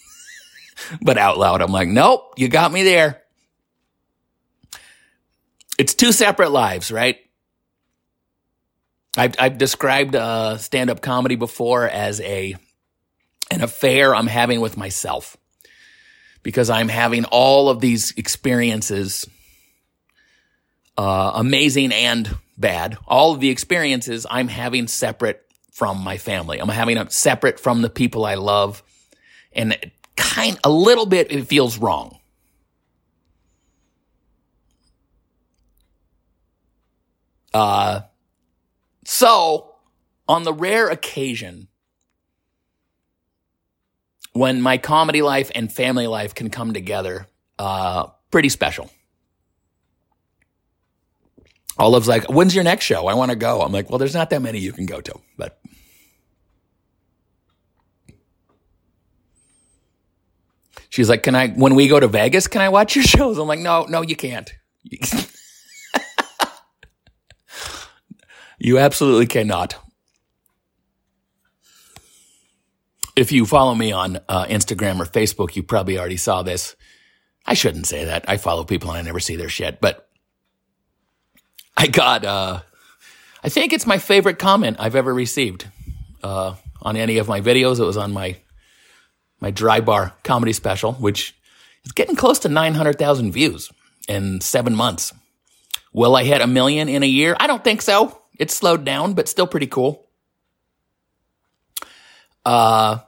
but 1.02 1.18
out 1.18 1.38
loud, 1.38 1.62
I'm 1.62 1.72
like, 1.72 1.88
"Nope, 1.88 2.34
you 2.36 2.48
got 2.48 2.70
me 2.70 2.82
there." 2.82 3.22
It's 5.78 5.94
two 5.94 6.12
separate 6.12 6.50
lives, 6.50 6.92
right? 6.92 7.18
I've, 9.16 9.34
I've 9.38 9.58
described 9.58 10.14
uh, 10.16 10.56
stand-up 10.58 11.00
comedy 11.00 11.36
before 11.36 11.88
as 11.88 12.20
a 12.20 12.56
an 13.50 13.62
affair 13.62 14.14
I'm 14.14 14.26
having 14.26 14.60
with 14.60 14.76
myself 14.76 15.36
because 16.42 16.70
I'm 16.70 16.88
having 16.88 17.24
all 17.26 17.68
of 17.68 17.80
these 17.80 18.12
experiences, 18.16 19.28
uh, 20.96 21.32
amazing 21.34 21.92
and 21.92 22.36
bad. 22.56 22.96
All 23.06 23.32
of 23.32 23.40
the 23.40 23.50
experiences 23.50 24.26
I'm 24.30 24.48
having 24.48 24.86
separate 24.88 25.42
from 25.72 25.98
my 25.98 26.18
family. 26.18 26.58
I'm 26.58 26.68
having 26.68 26.96
them 26.96 27.10
separate 27.10 27.58
from 27.58 27.82
the 27.82 27.90
people 27.90 28.24
I 28.24 28.34
love, 28.34 28.82
and 29.52 29.76
kind 30.16 30.58
a 30.62 30.70
little 30.70 31.06
bit 31.06 31.32
it 31.32 31.46
feels 31.46 31.78
wrong. 31.78 32.18
Uh 37.52 38.02
so, 39.04 39.74
on 40.26 40.44
the 40.44 40.52
rare 40.52 40.88
occasion 40.88 41.68
when 44.32 44.60
my 44.60 44.78
comedy 44.78 45.22
life 45.22 45.50
and 45.54 45.72
family 45.72 46.06
life 46.06 46.34
can 46.34 46.50
come 46.50 46.72
together, 46.72 47.26
uh, 47.58 48.06
pretty 48.30 48.48
special. 48.48 48.90
Olive's 51.78 52.08
like, 52.08 52.30
when's 52.30 52.54
your 52.54 52.64
next 52.64 52.84
show? 52.84 53.06
I 53.06 53.14
want 53.14 53.30
to 53.30 53.36
go. 53.36 53.60
I'm 53.62 53.72
like, 53.72 53.90
well, 53.90 53.98
there's 53.98 54.14
not 54.14 54.30
that 54.30 54.42
many 54.42 54.58
you 54.58 54.72
can 54.72 54.86
go 54.86 55.00
to, 55.00 55.14
but. 55.36 55.58
She's 60.88 61.08
like, 61.08 61.24
can 61.24 61.34
I, 61.34 61.48
when 61.48 61.74
we 61.74 61.88
go 61.88 61.98
to 61.98 62.06
Vegas, 62.06 62.46
can 62.46 62.60
I 62.62 62.68
watch 62.68 62.94
your 62.94 63.04
shows? 63.04 63.38
I'm 63.38 63.48
like, 63.48 63.58
no, 63.58 63.84
no, 63.84 64.02
you 64.02 64.14
can't. 64.14 64.52
You 68.64 68.78
absolutely 68.78 69.26
cannot. 69.26 69.74
If 73.14 73.30
you 73.30 73.44
follow 73.44 73.74
me 73.74 73.92
on 73.92 74.20
uh, 74.26 74.46
Instagram 74.46 75.00
or 75.00 75.04
Facebook, 75.04 75.54
you 75.54 75.62
probably 75.62 75.98
already 75.98 76.16
saw 76.16 76.42
this. 76.42 76.74
I 77.44 77.52
shouldn't 77.52 77.86
say 77.86 78.06
that. 78.06 78.24
I 78.26 78.38
follow 78.38 78.64
people 78.64 78.90
and 78.90 78.98
I 78.98 79.02
never 79.02 79.20
see 79.20 79.36
their 79.36 79.50
shit, 79.50 79.82
but 79.82 80.08
I 81.76 81.86
got, 81.86 82.24
uh, 82.24 82.60
I 83.42 83.48
think 83.48 83.72
it's 83.72 83.86
my 83.86 83.98
favorite 83.98 84.38
comment 84.38 84.76
I've 84.80 84.94
ever 84.94 85.12
received, 85.12 85.66
uh, 86.22 86.54
on 86.82 86.96
any 86.96 87.18
of 87.18 87.28
my 87.28 87.40
videos. 87.40 87.80
It 87.80 87.84
was 87.84 87.96
on 87.96 88.12
my, 88.12 88.36
my 89.40 89.50
dry 89.50 89.80
bar 89.80 90.14
comedy 90.22 90.52
special, 90.52 90.92
which 90.94 91.34
is 91.84 91.92
getting 91.92 92.16
close 92.16 92.38
to 92.40 92.48
900,000 92.48 93.32
views 93.32 93.70
in 94.08 94.40
seven 94.40 94.74
months. 94.74 95.12
Will 95.92 96.16
I 96.16 96.24
hit 96.24 96.40
a 96.40 96.46
million 96.46 96.88
in 96.88 97.02
a 97.02 97.06
year? 97.06 97.36
I 97.38 97.46
don't 97.46 97.62
think 97.62 97.82
so. 97.82 98.20
It's 98.38 98.54
slowed 98.54 98.84
down, 98.84 99.14
but 99.14 99.28
still 99.28 99.46
pretty 99.46 99.68
cool. 99.68 100.06
Uh, 102.44 102.98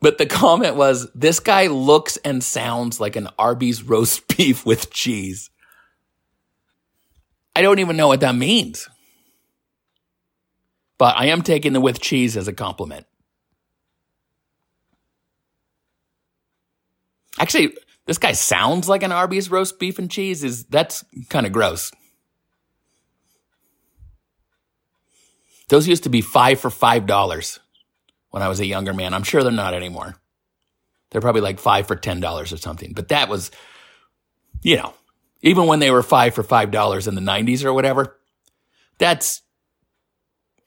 but 0.00 0.18
the 0.18 0.26
comment 0.42 0.76
was, 0.76 1.10
this 1.14 1.40
guy 1.40 1.68
looks 1.68 2.16
and 2.18 2.42
sounds 2.42 3.00
like 3.00 3.16
an 3.16 3.28
Arby's 3.38 3.82
roast 3.82 4.36
beef 4.36 4.66
with 4.66 4.90
cheese. 4.90 5.50
I 7.58 7.62
don't 7.62 7.80
even 7.80 7.96
know 7.96 8.06
what 8.06 8.20
that 8.20 8.36
means. 8.36 8.88
But 10.96 11.16
I 11.16 11.26
am 11.26 11.42
taking 11.42 11.72
the 11.72 11.80
with 11.80 12.00
cheese 12.00 12.36
as 12.36 12.46
a 12.46 12.52
compliment. 12.52 13.04
Actually, 17.40 17.74
this 18.06 18.18
guy 18.18 18.30
sounds 18.30 18.88
like 18.88 19.02
an 19.02 19.10
Arby's 19.10 19.50
roast 19.50 19.80
beef 19.80 19.98
and 19.98 20.08
cheese 20.08 20.44
is 20.44 20.66
that's 20.66 21.04
kind 21.30 21.46
of 21.46 21.52
gross. 21.52 21.90
Those 25.68 25.88
used 25.88 26.04
to 26.04 26.10
be 26.10 26.20
five 26.20 26.60
for 26.60 26.70
five 26.70 27.06
dollars 27.06 27.58
when 28.30 28.44
I 28.44 28.48
was 28.48 28.60
a 28.60 28.66
younger 28.66 28.94
man. 28.94 29.14
I'm 29.14 29.24
sure 29.24 29.42
they're 29.42 29.50
not 29.50 29.74
anymore. 29.74 30.14
They're 31.10 31.20
probably 31.20 31.40
like 31.40 31.58
five 31.58 31.88
for 31.88 31.96
ten 31.96 32.20
dollars 32.20 32.52
or 32.52 32.56
something. 32.56 32.92
But 32.92 33.08
that 33.08 33.28
was, 33.28 33.50
you 34.62 34.76
know, 34.76 34.94
even 35.42 35.66
when 35.66 35.78
they 35.80 35.90
were 35.90 36.02
five 36.02 36.34
for 36.34 36.42
five 36.42 36.70
dollars 36.70 37.06
in 37.06 37.14
the 37.14 37.20
90s 37.20 37.64
or 37.64 37.72
whatever, 37.72 38.16
that's 38.98 39.42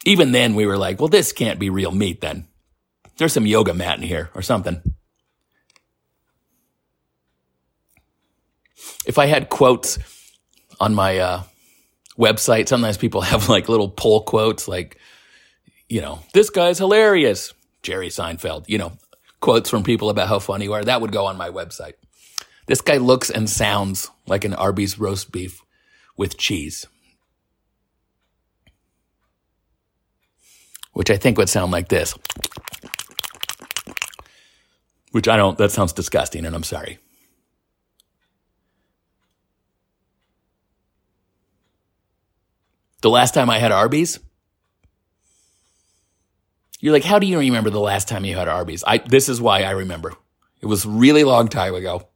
even 0.05 0.31
then 0.31 0.55
we 0.55 0.65
were 0.65 0.77
like, 0.77 0.99
well, 0.99 1.09
this 1.09 1.31
can't 1.31 1.59
be 1.59 1.69
real 1.69 1.91
meat 1.91 2.21
then. 2.21 2.47
There's 3.17 3.33
some 3.33 3.45
yoga 3.45 3.73
mat 3.73 3.97
in 3.97 4.03
here 4.03 4.29
or 4.33 4.41
something. 4.41 4.81
If 9.05 9.17
I 9.17 9.27
had 9.27 9.49
quotes 9.49 9.99
on 10.79 10.95
my 10.95 11.19
uh, 11.19 11.43
website, 12.17 12.67
sometimes 12.67 12.97
people 12.97 13.21
have 13.21 13.49
like 13.49 13.69
little 13.69 13.89
pull 13.89 14.21
quotes 14.21 14.67
like, 14.67 14.97
you 15.89 16.01
know, 16.01 16.19
this 16.33 16.49
guy's 16.49 16.77
hilarious. 16.77 17.53
Jerry 17.83 18.09
Seinfeld, 18.09 18.65
you 18.67 18.77
know, 18.77 18.93
quotes 19.39 19.69
from 19.69 19.83
people 19.83 20.09
about 20.09 20.27
how 20.27 20.39
funny 20.39 20.65
you 20.65 20.73
are. 20.73 20.83
That 20.83 21.01
would 21.01 21.11
go 21.11 21.25
on 21.25 21.35
my 21.35 21.49
website. 21.49 21.93
This 22.71 22.79
guy 22.79 22.99
looks 22.99 23.29
and 23.29 23.49
sounds 23.49 24.09
like 24.27 24.45
an 24.45 24.53
Arby's 24.53 24.97
roast 24.97 25.33
beef 25.33 25.61
with 26.15 26.37
cheese. 26.37 26.87
Which 30.93 31.11
I 31.11 31.17
think 31.17 31.37
would 31.37 31.49
sound 31.49 31.73
like 31.73 31.89
this. 31.89 32.15
Which 35.11 35.27
I 35.27 35.35
don't, 35.35 35.57
that 35.57 35.73
sounds 35.73 35.91
disgusting 35.91 36.45
and 36.45 36.55
I'm 36.55 36.63
sorry. 36.63 36.99
The 43.01 43.09
last 43.09 43.33
time 43.33 43.49
I 43.49 43.59
had 43.59 43.73
Arby's? 43.73 44.17
You're 46.79 46.93
like, 46.93 47.03
how 47.03 47.19
do 47.19 47.27
you 47.27 47.37
remember 47.37 47.69
the 47.69 47.81
last 47.81 48.07
time 48.07 48.23
you 48.23 48.37
had 48.37 48.47
Arby's? 48.47 48.85
I, 48.87 48.99
this 48.99 49.27
is 49.27 49.41
why 49.41 49.63
I 49.63 49.71
remember. 49.71 50.13
It 50.61 50.67
was 50.67 50.85
really 50.85 51.25
long 51.25 51.49
time 51.49 51.75
ago. 51.75 52.07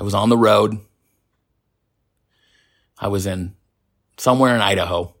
I 0.00 0.02
was 0.02 0.14
on 0.14 0.30
the 0.30 0.38
road. 0.38 0.78
I 2.98 3.08
was 3.08 3.26
in 3.26 3.54
somewhere 4.16 4.54
in 4.54 4.62
Idaho. 4.62 5.14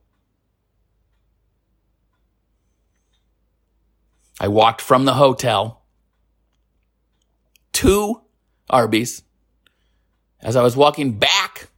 I 4.40 4.48
walked 4.48 4.80
from 4.80 5.04
the 5.04 5.12
hotel 5.12 5.82
to 7.74 8.22
Arby's. 8.70 9.22
As 10.40 10.56
I 10.56 10.62
was 10.62 10.78
walking 10.78 11.18
back 11.18 11.68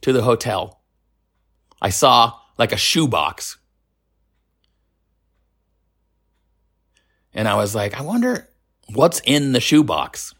to 0.00 0.12
the 0.12 0.22
hotel, 0.22 0.80
I 1.80 1.90
saw 1.90 2.36
like 2.58 2.72
a 2.72 2.76
shoebox. 2.76 3.58
And 7.32 7.46
I 7.46 7.54
was 7.54 7.76
like, 7.76 7.94
I 7.94 8.02
wonder 8.02 8.48
what's 8.92 9.20
in 9.24 9.52
the 9.52 9.60
shoebox. 9.60 10.34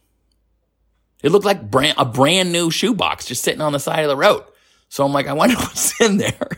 It 1.23 1.31
looked 1.31 1.45
like 1.45 1.71
brand, 1.71 1.95
a 1.99 2.05
brand 2.05 2.53
new 2.53 2.71
shoebox 2.71 3.27
just 3.27 3.45
sitting 3.45 3.61
on 3.61 3.73
the 3.73 3.79
side 3.79 4.03
of 4.03 4.09
the 4.09 4.17
road. 4.17 4.45
So 4.89 5.05
I'm 5.05 5.13
like, 5.13 5.29
I 5.29 5.33
wonder 5.33 5.55
what's 5.59 6.01
in 6.01 6.19
there. 6.19 6.49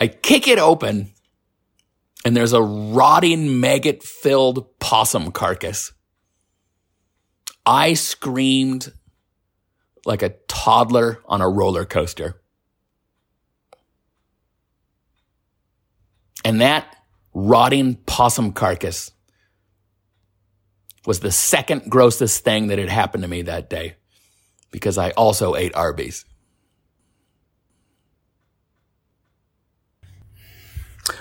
I 0.00 0.08
kick 0.08 0.46
it 0.48 0.58
open 0.58 1.12
and 2.24 2.36
there's 2.36 2.52
a 2.52 2.62
rotting 2.62 3.60
maggot 3.60 4.02
filled 4.02 4.78
possum 4.78 5.32
carcass. 5.32 5.92
I 7.66 7.94
screamed 7.94 8.92
like 10.04 10.22
a 10.22 10.30
toddler 10.48 11.20
on 11.26 11.40
a 11.40 11.48
roller 11.48 11.84
coaster. 11.84 12.40
And 16.44 16.60
that 16.60 16.96
rotting 17.32 17.96
possum 18.06 18.52
carcass 18.52 19.10
was 21.06 21.20
the 21.20 21.30
second 21.30 21.90
grossest 21.90 22.44
thing 22.44 22.68
that 22.68 22.78
had 22.78 22.88
happened 22.88 23.22
to 23.22 23.28
me 23.28 23.42
that 23.42 23.68
day 23.68 23.96
because 24.70 24.98
I 24.98 25.10
also 25.10 25.54
ate 25.54 25.74
Arby's. 25.74 26.24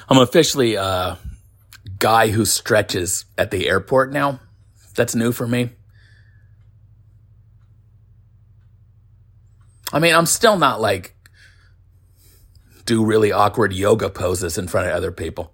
I'm 0.08 0.18
officially 0.18 0.76
a 0.76 1.18
guy 2.00 2.30
who 2.30 2.46
stretches 2.46 3.26
at 3.38 3.52
the 3.52 3.68
airport 3.68 4.12
now. 4.12 4.40
That's 4.96 5.16
new 5.16 5.32
for 5.32 5.48
me. 5.48 5.70
I 9.92 10.00
mean, 10.00 10.16
I'm 10.16 10.26
still 10.26 10.58
not 10.58 10.82
like 10.82 11.16
do 12.86 13.06
really 13.06 13.32
awkward 13.32 13.74
yoga 13.74 14.10
poses 14.10 14.58
in 14.58 14.68
front 14.68 14.88
of 14.88 14.94
other 14.96 15.12
people. 15.12 15.54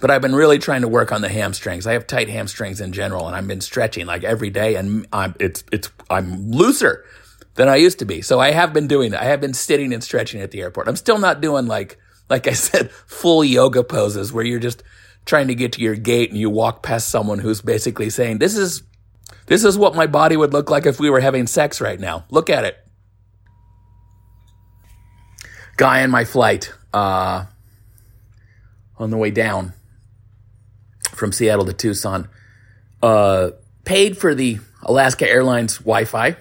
But 0.00 0.10
I've 0.10 0.22
been 0.22 0.34
really 0.34 0.58
trying 0.58 0.82
to 0.82 0.88
work 0.88 1.12
on 1.12 1.22
the 1.22 1.28
hamstrings. 1.28 1.86
I 1.86 1.92
have 1.92 2.06
tight 2.06 2.28
hamstrings 2.28 2.80
in 2.80 2.92
general, 2.92 3.26
and 3.26 3.36
I've 3.36 3.46
been 3.46 3.60
stretching 3.60 4.06
like 4.06 4.24
every 4.24 4.50
day, 4.50 4.74
and 4.74 5.06
I'm 5.12 5.34
it's 5.38 5.64
it's 5.72 5.90
I'm 6.10 6.50
looser 6.50 7.04
than 7.54 7.68
I 7.68 7.76
used 7.76 8.00
to 8.00 8.04
be. 8.04 8.20
So 8.20 8.40
I 8.40 8.50
have 8.50 8.72
been 8.72 8.88
doing 8.88 9.12
that. 9.12 9.22
I 9.22 9.26
have 9.26 9.40
been 9.40 9.54
sitting 9.54 9.92
and 9.92 10.02
stretching 10.02 10.40
at 10.40 10.50
the 10.50 10.60
airport. 10.60 10.88
I'm 10.88 10.96
still 10.96 11.18
not 11.18 11.40
doing 11.40 11.66
like 11.66 11.98
like 12.28 12.46
I 12.46 12.52
said, 12.54 12.90
full 12.90 13.44
yoga 13.44 13.84
poses 13.84 14.32
where 14.32 14.44
you're 14.44 14.58
just 14.58 14.82
trying 15.24 15.48
to 15.48 15.54
get 15.54 15.72
to 15.72 15.80
your 15.80 15.94
gate 15.94 16.30
and 16.30 16.38
you 16.38 16.50
walk 16.50 16.82
past 16.82 17.08
someone 17.08 17.38
who's 17.38 17.60
basically 17.60 18.10
saying, 18.10 18.38
"This 18.38 18.56
is 18.56 18.82
this 19.46 19.64
is 19.64 19.78
what 19.78 19.94
my 19.94 20.06
body 20.06 20.36
would 20.36 20.52
look 20.52 20.70
like 20.70 20.86
if 20.86 20.98
we 20.98 21.10
were 21.10 21.20
having 21.20 21.46
sex 21.46 21.80
right 21.80 22.00
now. 22.00 22.24
Look 22.30 22.50
at 22.50 22.64
it." 22.64 22.78
Guy 25.76 26.02
in 26.02 26.10
my 26.10 26.24
flight 26.24 26.72
uh, 26.92 27.46
on 28.96 29.10
the 29.10 29.16
way 29.16 29.30
down 29.30 29.72
from 31.10 31.32
Seattle 31.32 31.64
to 31.66 31.72
Tucson 31.72 32.28
uh, 33.02 33.50
paid 33.84 34.16
for 34.16 34.34
the 34.34 34.58
Alaska 34.82 35.28
Airlines 35.28 35.78
Wi-Fi 35.78 36.36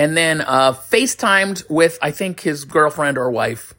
and 0.00 0.16
then 0.16 0.40
uh, 0.40 0.72
FaceTimed 0.72 1.68
with, 1.68 1.98
I 2.00 2.10
think, 2.10 2.40
his 2.40 2.64
girlfriend 2.64 3.18
or 3.18 3.30
wife 3.30 3.74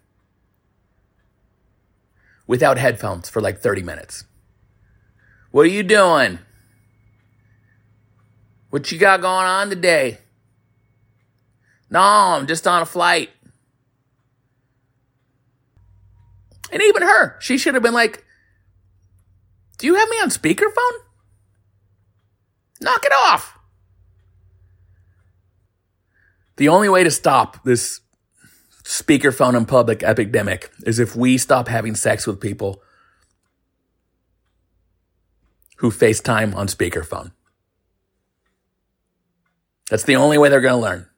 without 2.46 2.78
headphones 2.78 3.28
for 3.28 3.42
like 3.42 3.60
30 3.60 3.82
minutes. 3.82 4.26
What 5.50 5.64
are 5.64 5.70
you 5.70 5.82
doing? 5.82 6.38
What 8.70 8.92
you 8.92 9.00
got 9.00 9.22
going 9.22 9.48
on 9.48 9.70
today? 9.70 10.20
No, 11.90 12.00
I'm 12.00 12.46
just 12.46 12.68
on 12.68 12.84
a 12.84 12.86
flight. 12.86 13.32
And 16.72 16.82
even 16.82 17.04
her, 17.04 17.38
she 17.40 17.58
should 17.58 17.74
have 17.74 17.84
been 17.84 17.94
like, 17.94 18.24
Do 19.78 19.88
you 19.88 19.96
have 19.96 20.10
me 20.10 20.18
on 20.18 20.30
speakerphone? 20.30 21.00
Knock 22.80 23.06
it 23.06 23.12
off. 23.12 23.58
The 26.58 26.70
only 26.70 26.90
way 26.90 27.04
to 27.04 27.12
stop 27.12 27.64
this 27.64 28.02
speakerphone 28.84 29.56
in 29.56 29.66
public 29.66 30.04
epidemic 30.04 30.72
is 30.86 31.00
if 31.00 31.16
we 31.16 31.38
stop 31.38 31.68
having 31.68 31.96
sex 31.96 32.26
with 32.26 32.40
people 32.40 32.82
who 35.78 35.90
FaceTime 35.90 36.56
on 36.56 36.68
speakerphone. 36.68 37.32
That's 39.90 40.04
the 40.04 40.16
only 40.16 40.38
way 40.38 40.50
they're 40.50 40.62
going 40.62 40.76
to 40.76 40.82
learn. 40.82 41.11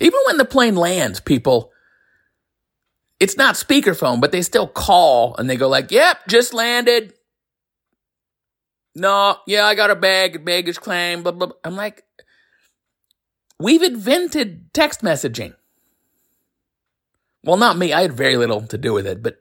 Even 0.00 0.20
when 0.26 0.38
the 0.38 0.44
plane 0.44 0.76
lands, 0.76 1.20
people, 1.20 1.72
it's 3.20 3.36
not 3.36 3.54
speakerphone, 3.54 4.20
but 4.20 4.32
they 4.32 4.42
still 4.42 4.66
call 4.66 5.36
and 5.36 5.48
they 5.48 5.56
go 5.56 5.68
like, 5.68 5.90
yep, 5.90 6.18
just 6.28 6.52
landed. 6.52 7.14
No, 8.94 9.38
yeah, 9.46 9.64
I 9.66 9.74
got 9.74 9.90
a 9.90 9.96
bag, 9.96 10.44
baggage 10.44 10.80
claim, 10.80 11.22
blah, 11.22 11.32
blah, 11.32 11.48
blah. 11.48 11.56
I'm 11.64 11.76
like, 11.76 12.04
we've 13.58 13.82
invented 13.82 14.72
text 14.72 15.02
messaging. 15.02 15.54
Well, 17.42 17.56
not 17.56 17.76
me. 17.76 17.92
I 17.92 18.02
had 18.02 18.12
very 18.12 18.36
little 18.36 18.62
to 18.62 18.78
do 18.78 18.92
with 18.92 19.06
it, 19.06 19.22
but 19.22 19.36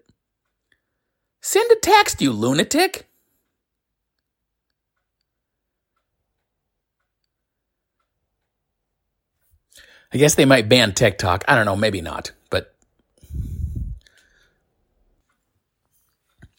send 1.42 1.72
a 1.72 1.76
text, 1.76 2.22
you 2.22 2.32
lunatic. 2.32 3.08
I 10.14 10.18
guess 10.18 10.36
they 10.36 10.46
might 10.46 10.70
ban 10.70 10.94
TikTok. 10.94 11.44
I 11.48 11.56
don't 11.56 11.66
know, 11.66 11.76
maybe 11.76 12.00
not, 12.00 12.32
but 12.52 12.76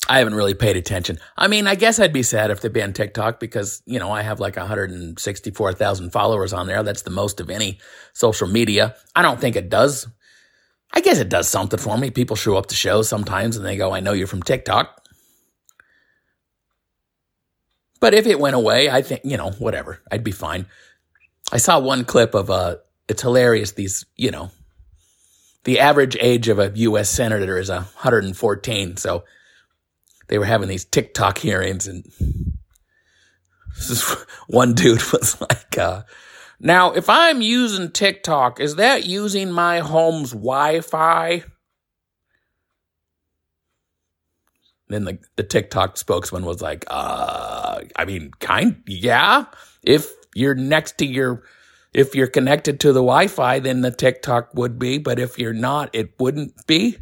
I 0.08 0.18
haven't 0.18 0.34
really 0.34 0.54
paid 0.54 0.76
attention. 0.76 1.20
I 1.36 1.46
mean, 1.46 1.68
I 1.68 1.76
guess 1.76 2.00
I'd 2.00 2.12
be 2.12 2.24
sad 2.24 2.50
if 2.50 2.60
they 2.60 2.68
banned 2.68 2.96
TikTok 2.96 3.38
because, 3.38 3.80
you 3.86 4.00
know, 4.00 4.10
I 4.10 4.22
have 4.22 4.40
like 4.40 4.56
164,000 4.56 6.10
followers 6.10 6.52
on 6.52 6.66
there. 6.66 6.82
That's 6.82 7.02
the 7.02 7.10
most 7.10 7.40
of 7.40 7.48
any 7.48 7.78
social 8.12 8.48
media. 8.48 8.96
I 9.14 9.22
don't 9.22 9.40
think 9.40 9.54
it 9.54 9.70
does. 9.70 10.08
I 10.92 11.00
guess 11.00 11.20
it 11.20 11.28
does 11.28 11.48
something 11.48 11.78
for 11.78 11.96
me. 11.96 12.10
People 12.10 12.36
show 12.36 12.56
up 12.56 12.66
to 12.66 12.74
shows 12.74 13.08
sometimes 13.08 13.56
and 13.56 13.64
they 13.64 13.76
go, 13.76 13.92
I 13.92 14.00
know 14.00 14.12
you're 14.12 14.26
from 14.26 14.42
TikTok. 14.42 15.00
But 18.00 18.14
if 18.14 18.26
it 18.26 18.40
went 18.40 18.56
away, 18.56 18.90
I 18.90 19.02
think, 19.02 19.22
you 19.24 19.36
know, 19.36 19.52
whatever. 19.52 20.02
I'd 20.10 20.24
be 20.24 20.32
fine. 20.32 20.66
I 21.52 21.58
saw 21.58 21.78
one 21.78 22.04
clip 22.04 22.34
of 22.34 22.50
a 22.50 22.80
it's 23.08 23.22
hilarious. 23.22 23.72
These, 23.72 24.04
you 24.16 24.30
know, 24.30 24.50
the 25.64 25.80
average 25.80 26.16
age 26.20 26.48
of 26.48 26.58
a 26.58 26.72
U.S. 26.74 27.10
senator 27.10 27.58
is 27.58 27.70
114. 27.70 28.96
So 28.96 29.24
they 30.28 30.38
were 30.38 30.44
having 30.44 30.68
these 30.68 30.84
TikTok 30.84 31.38
hearings, 31.38 31.86
and 31.86 32.04
this 33.76 34.10
one 34.46 34.74
dude 34.74 35.02
was 35.12 35.40
like, 35.40 35.78
uh, 35.78 36.02
"Now, 36.60 36.92
if 36.92 37.08
I'm 37.08 37.40
using 37.40 37.90
TikTok, 37.90 38.60
is 38.60 38.76
that 38.76 39.04
using 39.04 39.50
my 39.50 39.80
home's 39.80 40.30
Wi-Fi?" 40.30 41.44
Then 44.88 45.04
the, 45.04 45.18
the 45.36 45.42
TikTok 45.42 45.96
spokesman 45.96 46.44
was 46.44 46.60
like, 46.60 46.84
uh, 46.88 47.80
I 47.96 48.04
mean, 48.04 48.32
kind, 48.38 48.82
yeah. 48.86 49.46
If 49.82 50.12
you're 50.34 50.54
next 50.54 50.98
to 50.98 51.06
your 51.06 51.42
if 51.94 52.14
you're 52.14 52.26
connected 52.26 52.80
to 52.80 52.88
the 52.88 53.00
Wi-Fi, 53.00 53.60
then 53.60 53.80
the 53.80 53.92
TikTok 53.92 54.50
would 54.54 54.78
be, 54.78 54.98
but 54.98 55.20
if 55.20 55.38
you're 55.38 55.52
not, 55.52 55.90
it 55.94 56.18
wouldn't 56.18 56.66
be. 56.66 56.98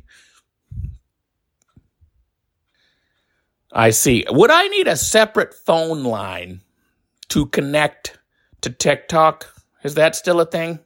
I 3.73 3.91
see. 3.91 4.27
Would 4.29 4.51
I 4.51 4.69
need 4.69 4.87
a 4.87 4.97
separate 4.97 5.55
phone 5.55 6.05
line 6.05 6.61
to 7.31 7.47
connect 7.47 8.19
to 8.61 8.71
TikTok? 8.71 9.49
Is 9.83 9.95
that 9.95 10.15
still 10.15 10.41
a 10.41 10.47
thing? 10.47 10.79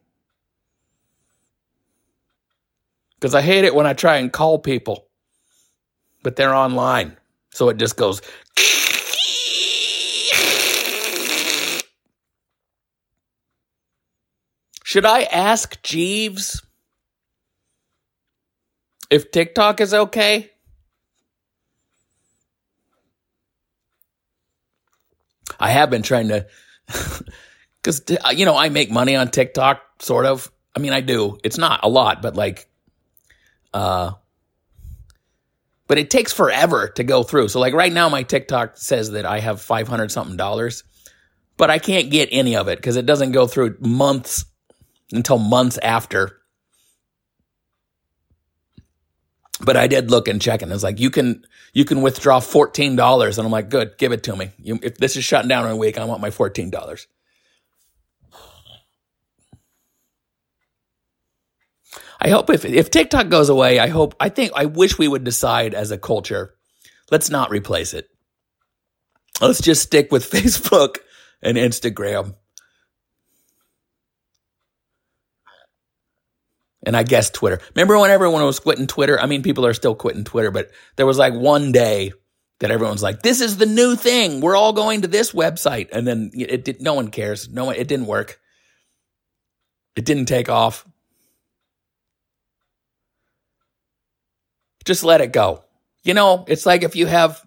Because 3.16 3.35
I 3.35 3.42
hate 3.42 3.64
it 3.64 3.75
when 3.75 3.87
I 3.87 3.92
try 3.92 4.19
and 4.19 4.33
call 4.33 4.59
people, 4.61 5.09
but 6.23 6.37
they're 6.37 6.55
online. 6.55 7.16
So 7.51 7.69
it 7.71 7.79
just 7.79 7.97
goes. 7.97 8.23
Should 14.87 15.05
I 15.05 15.22
ask 15.22 15.83
Jeeves 15.83 16.62
if 19.11 19.33
TikTok 19.33 19.81
is 19.81 19.92
okay? 19.92 20.53
I 25.59 25.70
have 25.70 25.90
been 25.90 26.03
trying 26.03 26.29
to, 26.29 26.46
because, 27.83 28.01
you 28.33 28.44
know, 28.44 28.57
I 28.57 28.68
make 28.68 28.92
money 28.92 29.16
on 29.16 29.33
TikTok, 29.33 29.83
sort 29.99 30.25
of. 30.25 30.53
I 30.77 30.79
mean, 30.79 30.92
I 30.92 31.01
do. 31.01 31.37
It's 31.42 31.59
not 31.59 31.81
a 31.83 31.88
lot, 31.88 32.22
but 32.22 32.37
like, 32.37 32.68
uh, 33.75 34.12
but 35.88 35.99
it 35.99 36.11
takes 36.11 36.33
forever 36.33 36.90
to 36.90 37.03
go 37.03 37.25
through. 37.25 37.49
So, 37.49 37.59
like, 37.59 37.75
right 37.75 37.92
now, 37.92 38.09
my 38.09 38.22
TikTok 38.22 38.77
says 38.77 39.11
that 39.11 39.27
I 39.27 39.40
have 39.40 39.61
500 39.61 40.12
something 40.12 40.37
dollars, 40.37 40.85
but 41.57 41.70
I 41.70 41.81
can't 41.81 42.09
get 42.09 42.29
any 42.31 42.55
of 42.55 42.68
it 42.68 42.79
because 42.79 42.94
it 42.94 43.05
doesn't 43.05 43.33
go 43.33 43.49
through 43.49 43.79
months 43.81 44.44
until 45.12 45.38
months 45.38 45.79
after. 45.79 46.38
But 49.61 49.77
I 49.77 49.87
did 49.87 50.11
look 50.11 50.29
and 50.29 50.40
check, 50.40 50.62
and 50.62 50.71
it's 50.71 50.83
like 50.83 51.01
you 51.01 51.11
can 51.11 51.47
you 51.73 51.85
can 51.85 52.03
withdraw 52.03 52.40
fourteen 52.40 52.95
dollars, 52.95 53.38
and 53.38 53.47
I'm 53.47 53.53
like, 53.53 53.71
good, 53.71 53.97
give 53.99 54.12
it 54.12 54.23
to 54.25 54.37
me. 54.37 54.51
You, 54.59 54.79
if 54.83 54.99
this 54.99 55.16
is 55.16 55.25
shutting 55.25 55.49
down 55.49 55.64
in 55.64 55.73
a 55.73 55.77
week, 55.77 55.97
I 55.99 56.05
want 56.05 56.21
my 56.21 56.31
fourteen 56.31 56.71
dollars. 56.71 57.07
I 62.21 62.29
hope 62.29 62.51
if 62.51 62.64
if 62.64 62.90
TikTok 62.90 63.29
goes 63.29 63.49
away, 63.49 63.79
I 63.79 63.88
hope 63.88 64.14
I 64.21 64.29
think 64.29 64.53
I 64.55 64.66
wish 64.66 64.99
we 64.99 65.09
would 65.09 65.25
decide 65.25 65.75
as 65.75 65.90
a 65.90 65.99
culture, 65.99 66.55
let's 67.11 67.31
not 67.31 67.51
replace 67.51 67.95
it. 67.95 68.09
Let's 69.40 69.61
just 69.62 69.83
stick 69.83 70.12
with 70.12 70.31
Facebook 70.31 70.99
and 71.42 71.57
Instagram 71.57 72.35
and 76.87 76.96
I 76.96 77.03
guess 77.03 77.29
Twitter. 77.29 77.61
Remember 77.75 77.99
when 77.99 78.11
everyone 78.11 78.44
was 78.44 78.61
quitting 78.61 78.87
Twitter? 78.87 79.20
I 79.20 79.27
mean, 79.27 79.42
people 79.42 79.66
are 79.66 79.75
still 79.75 79.96
quitting 79.96 80.25
Twitter, 80.25 80.53
but 80.53 80.70
there 80.94 81.05
was 81.05 81.18
like 81.18 81.35
one 81.35 81.72
day 81.72 82.12
that 82.61 82.70
everyone's 82.70 83.03
like, 83.03 83.22
"This 83.22 83.40
is 83.40 83.59
the 83.59 83.66
new 83.66 83.96
thing. 83.96 84.40
We're 84.40 84.57
all 84.57 84.72
going 84.72 85.03
to 85.03 85.09
this 85.09 85.33
website," 85.33 85.88
and 85.92 86.07
then 86.07 86.31
it 86.35 86.64
did. 86.64 86.81
No 86.81 86.94
one 86.94 87.09
cares. 87.09 87.51
No 87.51 87.66
one. 87.66 87.75
It 87.75 87.88
didn't 87.88 88.07
work. 88.07 88.40
It 89.96 90.05
didn't 90.05 90.27
take 90.27 90.49
off. 90.49 90.87
Just 94.85 95.03
let 95.03 95.20
it 95.20 95.33
go. 95.33 95.64
You 96.05 96.14
know, 96.14 96.44
it's 96.46 96.64
like 96.64 96.85
if 96.85 96.94
you 96.94 97.07
have 97.07 97.44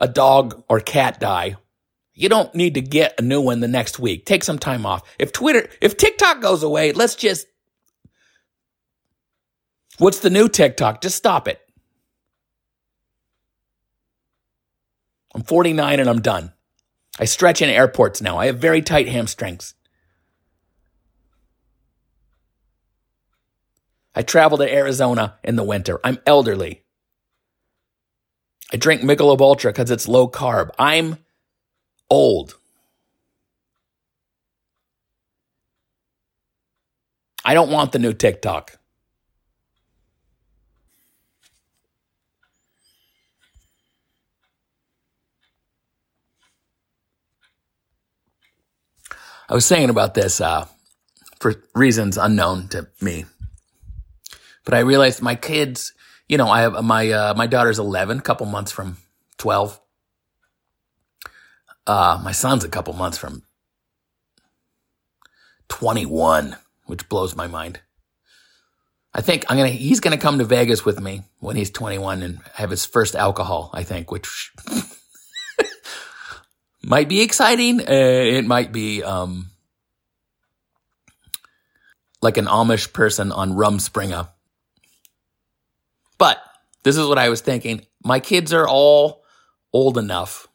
a 0.00 0.08
dog 0.08 0.64
or 0.68 0.80
cat 0.80 1.20
die, 1.20 1.56
you 2.12 2.28
don't 2.28 2.52
need 2.56 2.74
to 2.74 2.80
get 2.80 3.20
a 3.20 3.22
new 3.22 3.40
one 3.40 3.60
the 3.60 3.68
next 3.68 4.00
week. 4.00 4.26
Take 4.26 4.42
some 4.42 4.58
time 4.58 4.84
off. 4.84 5.02
If 5.20 5.30
Twitter, 5.30 5.68
if 5.80 5.96
TikTok 5.96 6.40
goes 6.40 6.64
away, 6.64 6.90
let's 6.90 7.14
just 7.14 7.46
What's 9.98 10.20
the 10.20 10.30
new 10.30 10.48
TikTok? 10.48 11.00
Just 11.00 11.16
stop 11.16 11.48
it. 11.48 11.60
I'm 15.34 15.42
49 15.42 16.00
and 16.00 16.08
I'm 16.08 16.20
done. 16.20 16.52
I 17.18 17.24
stretch 17.24 17.60
in 17.60 17.68
airports 17.68 18.22
now. 18.22 18.38
I 18.38 18.46
have 18.46 18.58
very 18.58 18.80
tight 18.80 19.08
hamstrings. 19.08 19.74
I 24.14 24.22
travel 24.22 24.58
to 24.58 24.72
Arizona 24.72 25.36
in 25.44 25.56
the 25.56 25.64
winter. 25.64 26.00
I'm 26.04 26.18
elderly. 26.26 26.84
I 28.72 28.76
drink 28.76 29.02
Michelob 29.02 29.40
Ultra 29.40 29.72
because 29.72 29.90
it's 29.90 30.08
low 30.08 30.28
carb. 30.28 30.70
I'm 30.78 31.18
old. 32.08 32.56
I 37.44 37.54
don't 37.54 37.70
want 37.70 37.92
the 37.92 37.98
new 37.98 38.12
TikTok. 38.12 38.77
I 49.48 49.54
was 49.54 49.64
saying 49.64 49.88
about 49.88 50.14
this 50.14 50.40
uh, 50.40 50.66
for 51.40 51.54
reasons 51.74 52.18
unknown 52.18 52.68
to 52.68 52.88
me, 53.00 53.24
but 54.64 54.74
I 54.74 54.80
realized 54.80 55.22
my 55.22 55.34
kids. 55.34 55.94
You 56.28 56.36
know, 56.36 56.48
I 56.48 56.60
have 56.60 56.84
my 56.84 57.10
uh, 57.10 57.34
my 57.34 57.46
daughter's 57.46 57.78
eleven, 57.78 58.18
a 58.18 58.22
couple 58.22 58.46
months 58.46 58.72
from 58.72 58.98
twelve. 59.38 59.80
Uh, 61.86 62.20
my 62.22 62.32
son's 62.32 62.64
a 62.64 62.68
couple 62.68 62.92
months 62.92 63.16
from 63.16 63.42
twenty 65.68 66.04
one, 66.04 66.56
which 66.84 67.08
blows 67.08 67.34
my 67.34 67.46
mind. 67.46 67.80
I 69.14 69.22
think 69.22 69.46
I'm 69.48 69.56
gonna. 69.56 69.70
He's 69.70 70.00
gonna 70.00 70.18
come 70.18 70.38
to 70.38 70.44
Vegas 70.44 70.84
with 70.84 71.00
me 71.00 71.22
when 71.38 71.56
he's 71.56 71.70
21 71.70 72.22
and 72.22 72.40
have 72.54 72.68
his 72.68 72.84
first 72.84 73.16
alcohol. 73.16 73.70
I 73.72 73.82
think, 73.82 74.10
which 74.10 74.52
might 76.88 77.08
be 77.08 77.20
exciting. 77.20 77.80
Uh, 77.80 77.84
it 77.88 78.46
might 78.46 78.72
be 78.72 79.02
um, 79.02 79.50
like 82.20 82.36
an 82.36 82.46
Amish 82.46 82.92
person 82.92 83.32
on 83.32 83.52
Rumspringa. 83.52 84.28
But 86.18 86.38
this 86.82 86.96
is 86.96 87.06
what 87.06 87.18
I 87.18 87.28
was 87.28 87.40
thinking. 87.40 87.86
My 88.02 88.20
kids 88.20 88.52
are 88.52 88.66
all 88.66 89.24
old 89.72 89.98
enough 89.98 90.48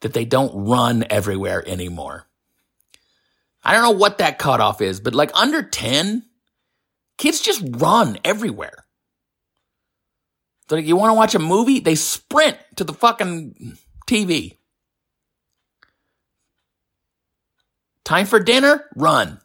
that 0.00 0.12
they 0.12 0.24
don't 0.24 0.68
run 0.68 1.04
everywhere 1.10 1.66
anymore. 1.66 2.26
I 3.62 3.72
don't 3.72 3.82
know 3.82 3.98
what 3.98 4.18
that 4.18 4.38
cutoff 4.38 4.80
is, 4.80 5.00
but 5.00 5.14
like 5.14 5.30
under 5.34 5.62
10, 5.62 6.24
kids 7.18 7.40
just 7.40 7.62
run 7.64 8.18
everywhere. 8.24 8.84
So 10.68 10.76
like 10.76 10.86
you 10.86 10.96
want 10.96 11.10
to 11.10 11.14
watch 11.14 11.34
a 11.34 11.40
movie? 11.40 11.80
They 11.80 11.94
sprint 11.94 12.56
to 12.76 12.84
the 12.84 12.94
fucking 12.94 13.76
TV. 14.06 14.56
Time 18.10 18.26
for 18.26 18.40
dinner? 18.40 18.86
Run. 18.96 19.40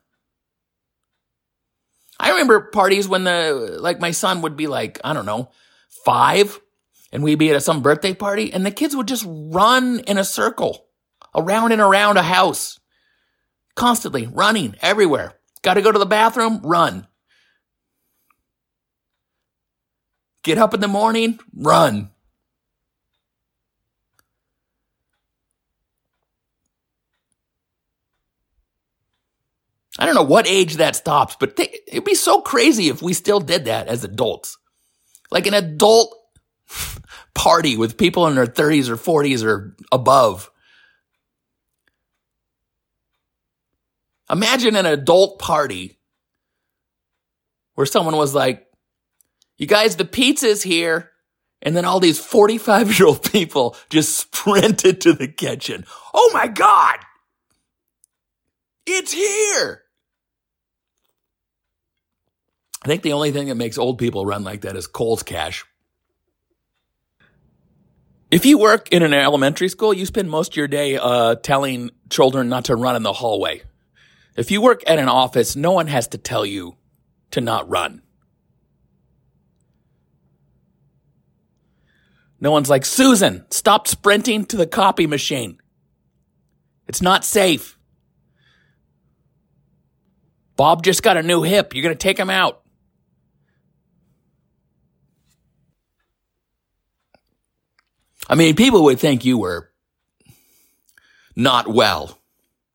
I 2.20 2.32
remember 2.32 2.72
parties 2.72 3.08
when 3.08 3.24
the, 3.24 3.78
like 3.80 4.00
my 4.00 4.10
son 4.10 4.42
would 4.42 4.58
be 4.58 4.66
like, 4.66 5.00
I 5.04 5.14
don't 5.14 5.28
know, 5.28 5.52
five 6.04 6.60
and 7.12 7.22
we'd 7.22 7.38
be 7.38 7.52
at 7.52 7.62
some 7.62 7.84
birthday 7.84 8.16
party 8.16 8.52
and 8.52 8.66
the 8.66 8.72
kids 8.72 8.96
would 8.96 9.08
just 9.08 9.24
run 9.28 10.00
in 10.08 10.18
a 10.18 10.24
circle 10.24 10.88
around 11.36 11.74
and 11.74 11.82
around 11.82 12.18
a 12.18 12.24
house 12.24 12.80
constantly 13.76 14.26
running 14.26 14.74
everywhere. 14.82 15.36
Got 15.62 15.76
to 15.76 15.84
go 15.84 15.92
to 15.92 16.00
the 16.00 16.08
bathroom? 16.08 16.62
Run. 16.64 17.06
Get 20.44 20.58
up 20.58 20.74
in 20.74 20.80
the 20.80 20.88
morning? 20.88 21.38
Run. 21.56 22.10
I 29.98 30.06
don't 30.06 30.16
know 30.16 30.24
what 30.24 30.48
age 30.48 30.76
that 30.76 30.96
stops, 30.96 31.38
but 31.40 31.58
it'd 31.58 32.04
be 32.04 32.16
so 32.16 32.42
crazy 32.42 32.90
if 32.90 33.02
we 33.02 33.14
still 33.14 33.40
did 33.40 33.66
that 33.66 33.88
as 33.88 34.04
adults. 34.04 34.58
Like 35.32 35.48
an 35.48 35.54
adult 35.54 36.14
party 37.34 37.78
with 37.78 37.98
people 37.98 38.28
in 38.28 38.36
their 38.36 38.46
30s 38.46 38.90
or 38.90 38.98
40s 38.98 39.44
or 39.44 39.76
above. 39.92 40.52
Imagine 44.30 44.76
an 44.76 44.86
adult 44.86 45.40
party 45.40 46.00
where 47.76 47.86
someone 47.86 48.18
was 48.18 48.34
like, 48.34 48.66
you 49.58 49.68
guys, 49.68 49.96
the 49.96 50.06
pizza's 50.06 50.64
here. 50.64 51.12
And 51.62 51.76
then 51.76 51.86
all 51.86 52.00
these 52.00 52.20
45 52.20 53.00
year 53.00 53.08
old 53.08 53.24
people 53.32 53.78
just 53.90 54.18
sprinted 54.18 55.02
to 55.02 55.14
the 55.14 55.28
kitchen. 55.28 55.86
Oh 56.14 56.32
my 56.34 56.48
God. 56.48 56.98
It's 58.86 59.14
here. 59.14 59.85
I 62.86 62.88
think 62.88 63.02
the 63.02 63.14
only 63.14 63.32
thing 63.32 63.48
that 63.48 63.56
makes 63.56 63.80
old 63.80 63.98
people 63.98 64.28
run 64.28 64.44
like 64.44 64.62
that 64.62 64.76
is 64.76 64.86
Kohl's 64.86 65.24
cash. 65.24 65.66
If 68.30 68.46
you 68.46 68.60
work 68.60 68.90
in 68.90 69.02
an 69.02 69.12
elementary 69.12 69.70
school, 69.70 69.92
you 69.92 70.06
spend 70.06 70.30
most 70.30 70.54
of 70.54 70.58
your 70.58 70.68
day 70.68 70.96
uh, 70.96 71.34
telling 71.34 71.90
children 72.12 72.48
not 72.48 72.66
to 72.66 72.76
run 72.76 72.96
in 72.96 73.02
the 73.02 73.12
hallway. 73.12 73.64
If 74.38 74.52
you 74.52 74.62
work 74.62 74.84
at 74.86 75.00
an 75.00 75.10
office, 75.10 75.56
no 75.56 75.72
one 75.72 75.88
has 75.88 76.10
to 76.10 76.20
tell 76.20 76.46
you 76.46 76.78
to 77.32 77.42
not 77.42 77.68
run. 77.68 78.04
No 82.40 82.52
one's 82.52 82.70
like, 82.70 82.86
Susan, 82.86 83.48
stop 83.50 83.88
sprinting 83.88 84.46
to 84.46 84.58
the 84.58 84.68
copy 84.68 85.08
machine. 85.08 85.60
It's 86.88 87.02
not 87.02 87.26
safe. 87.26 87.80
Bob 90.56 90.84
just 90.84 91.02
got 91.02 91.18
a 91.18 91.24
new 91.24 91.42
hip. 91.42 91.74
You're 91.74 91.82
going 91.82 91.96
to 91.96 91.98
take 91.98 92.20
him 92.20 92.30
out. 92.30 92.62
I 98.30 98.36
mean, 98.36 98.56
people 98.56 98.84
would 98.86 99.00
think 99.00 99.26
you 99.26 99.38
were 99.38 99.70
not 101.36 101.68
well 101.68 102.20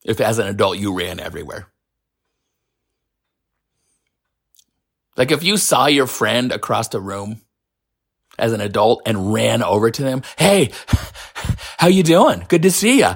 if 0.05 0.21
as 0.21 0.39
an 0.39 0.47
adult 0.47 0.79
you 0.79 0.97
ran 0.97 1.21
everywhere. 1.21 1.67
Like 5.17 5.33
if 5.33 5.43
you 5.43 5.57
saw 5.57 5.87
your 5.87 6.07
friend 6.07 6.53
across 6.53 6.89
the 6.89 7.01
room 7.01 7.41
as 8.39 8.53
an 8.53 8.61
adult 8.61 9.03
and 9.07 9.33
ran 9.33 9.63
over 9.63 9.91
to 9.91 10.03
them, 10.03 10.23
"Hey, 10.39 10.71
how 11.79 11.89
you 11.89 12.03
doing? 12.03 12.45
Good 12.49 12.63
to 12.63 12.71
see 12.71 13.01
you." 13.01 13.11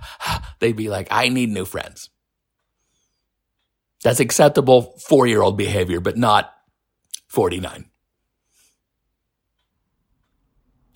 They'd 0.58 0.76
be 0.76 0.88
like, 0.88 1.08
"I 1.10 1.28
need 1.28 1.50
new 1.50 1.64
friends." 1.64 2.10
That's 4.02 4.20
acceptable 4.20 4.94
4-year-old 5.08 5.56
behavior, 5.56 6.00
but 6.00 6.16
not 6.16 6.52
49. 7.28 7.86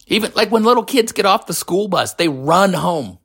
Even 0.08 0.32
like 0.34 0.50
when 0.50 0.64
little 0.64 0.84
kids 0.84 1.12
get 1.12 1.26
off 1.26 1.46
the 1.46 1.54
school 1.54 1.86
bus, 1.86 2.14
they 2.14 2.28
run 2.28 2.72
home. 2.72 3.18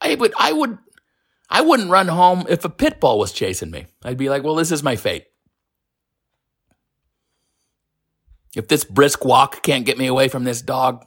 I 0.00 0.14
would, 0.14 0.32
I 0.38 0.52
would, 0.52 0.78
I 1.48 1.60
wouldn't 1.60 1.90
run 1.90 2.08
home 2.08 2.46
if 2.48 2.64
a 2.64 2.70
pit 2.70 3.00
bull 3.00 3.18
was 3.18 3.32
chasing 3.32 3.70
me. 3.70 3.86
I'd 4.02 4.16
be 4.16 4.28
like, 4.28 4.42
well, 4.42 4.54
this 4.54 4.72
is 4.72 4.82
my 4.82 4.96
fate. 4.96 5.26
If 8.56 8.68
this 8.68 8.84
brisk 8.84 9.24
walk 9.24 9.62
can't 9.62 9.84
get 9.84 9.98
me 9.98 10.06
away 10.06 10.28
from 10.28 10.44
this 10.44 10.62
dog. 10.62 11.04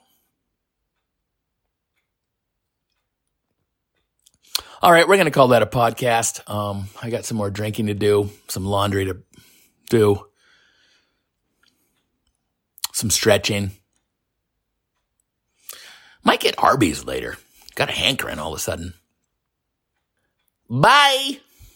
All 4.81 4.91
right, 4.91 5.07
we're 5.07 5.15
going 5.15 5.25
to 5.25 5.31
call 5.31 5.47
that 5.49 5.63
a 5.63 5.67
podcast. 5.67 6.47
Um, 6.49 6.89
I 7.01 7.09
got 7.09 7.25
some 7.25 7.38
more 7.38 7.49
drinking 7.49 7.88
to 7.88 7.95
do, 7.95 8.29
some 8.47 8.65
laundry 8.65 9.05
to 9.05 9.17
do 9.89 10.26
some 12.97 13.11
stretching. 13.11 13.71
Might 16.23 16.39
get 16.39 16.55
Arby's 16.57 17.05
later. 17.05 17.37
Got 17.75 17.89
a 17.89 17.93
hankering 17.93 18.39
all 18.39 18.53
of 18.53 18.57
a 18.57 18.61
sudden. 18.61 18.95
Bye. 20.67 21.39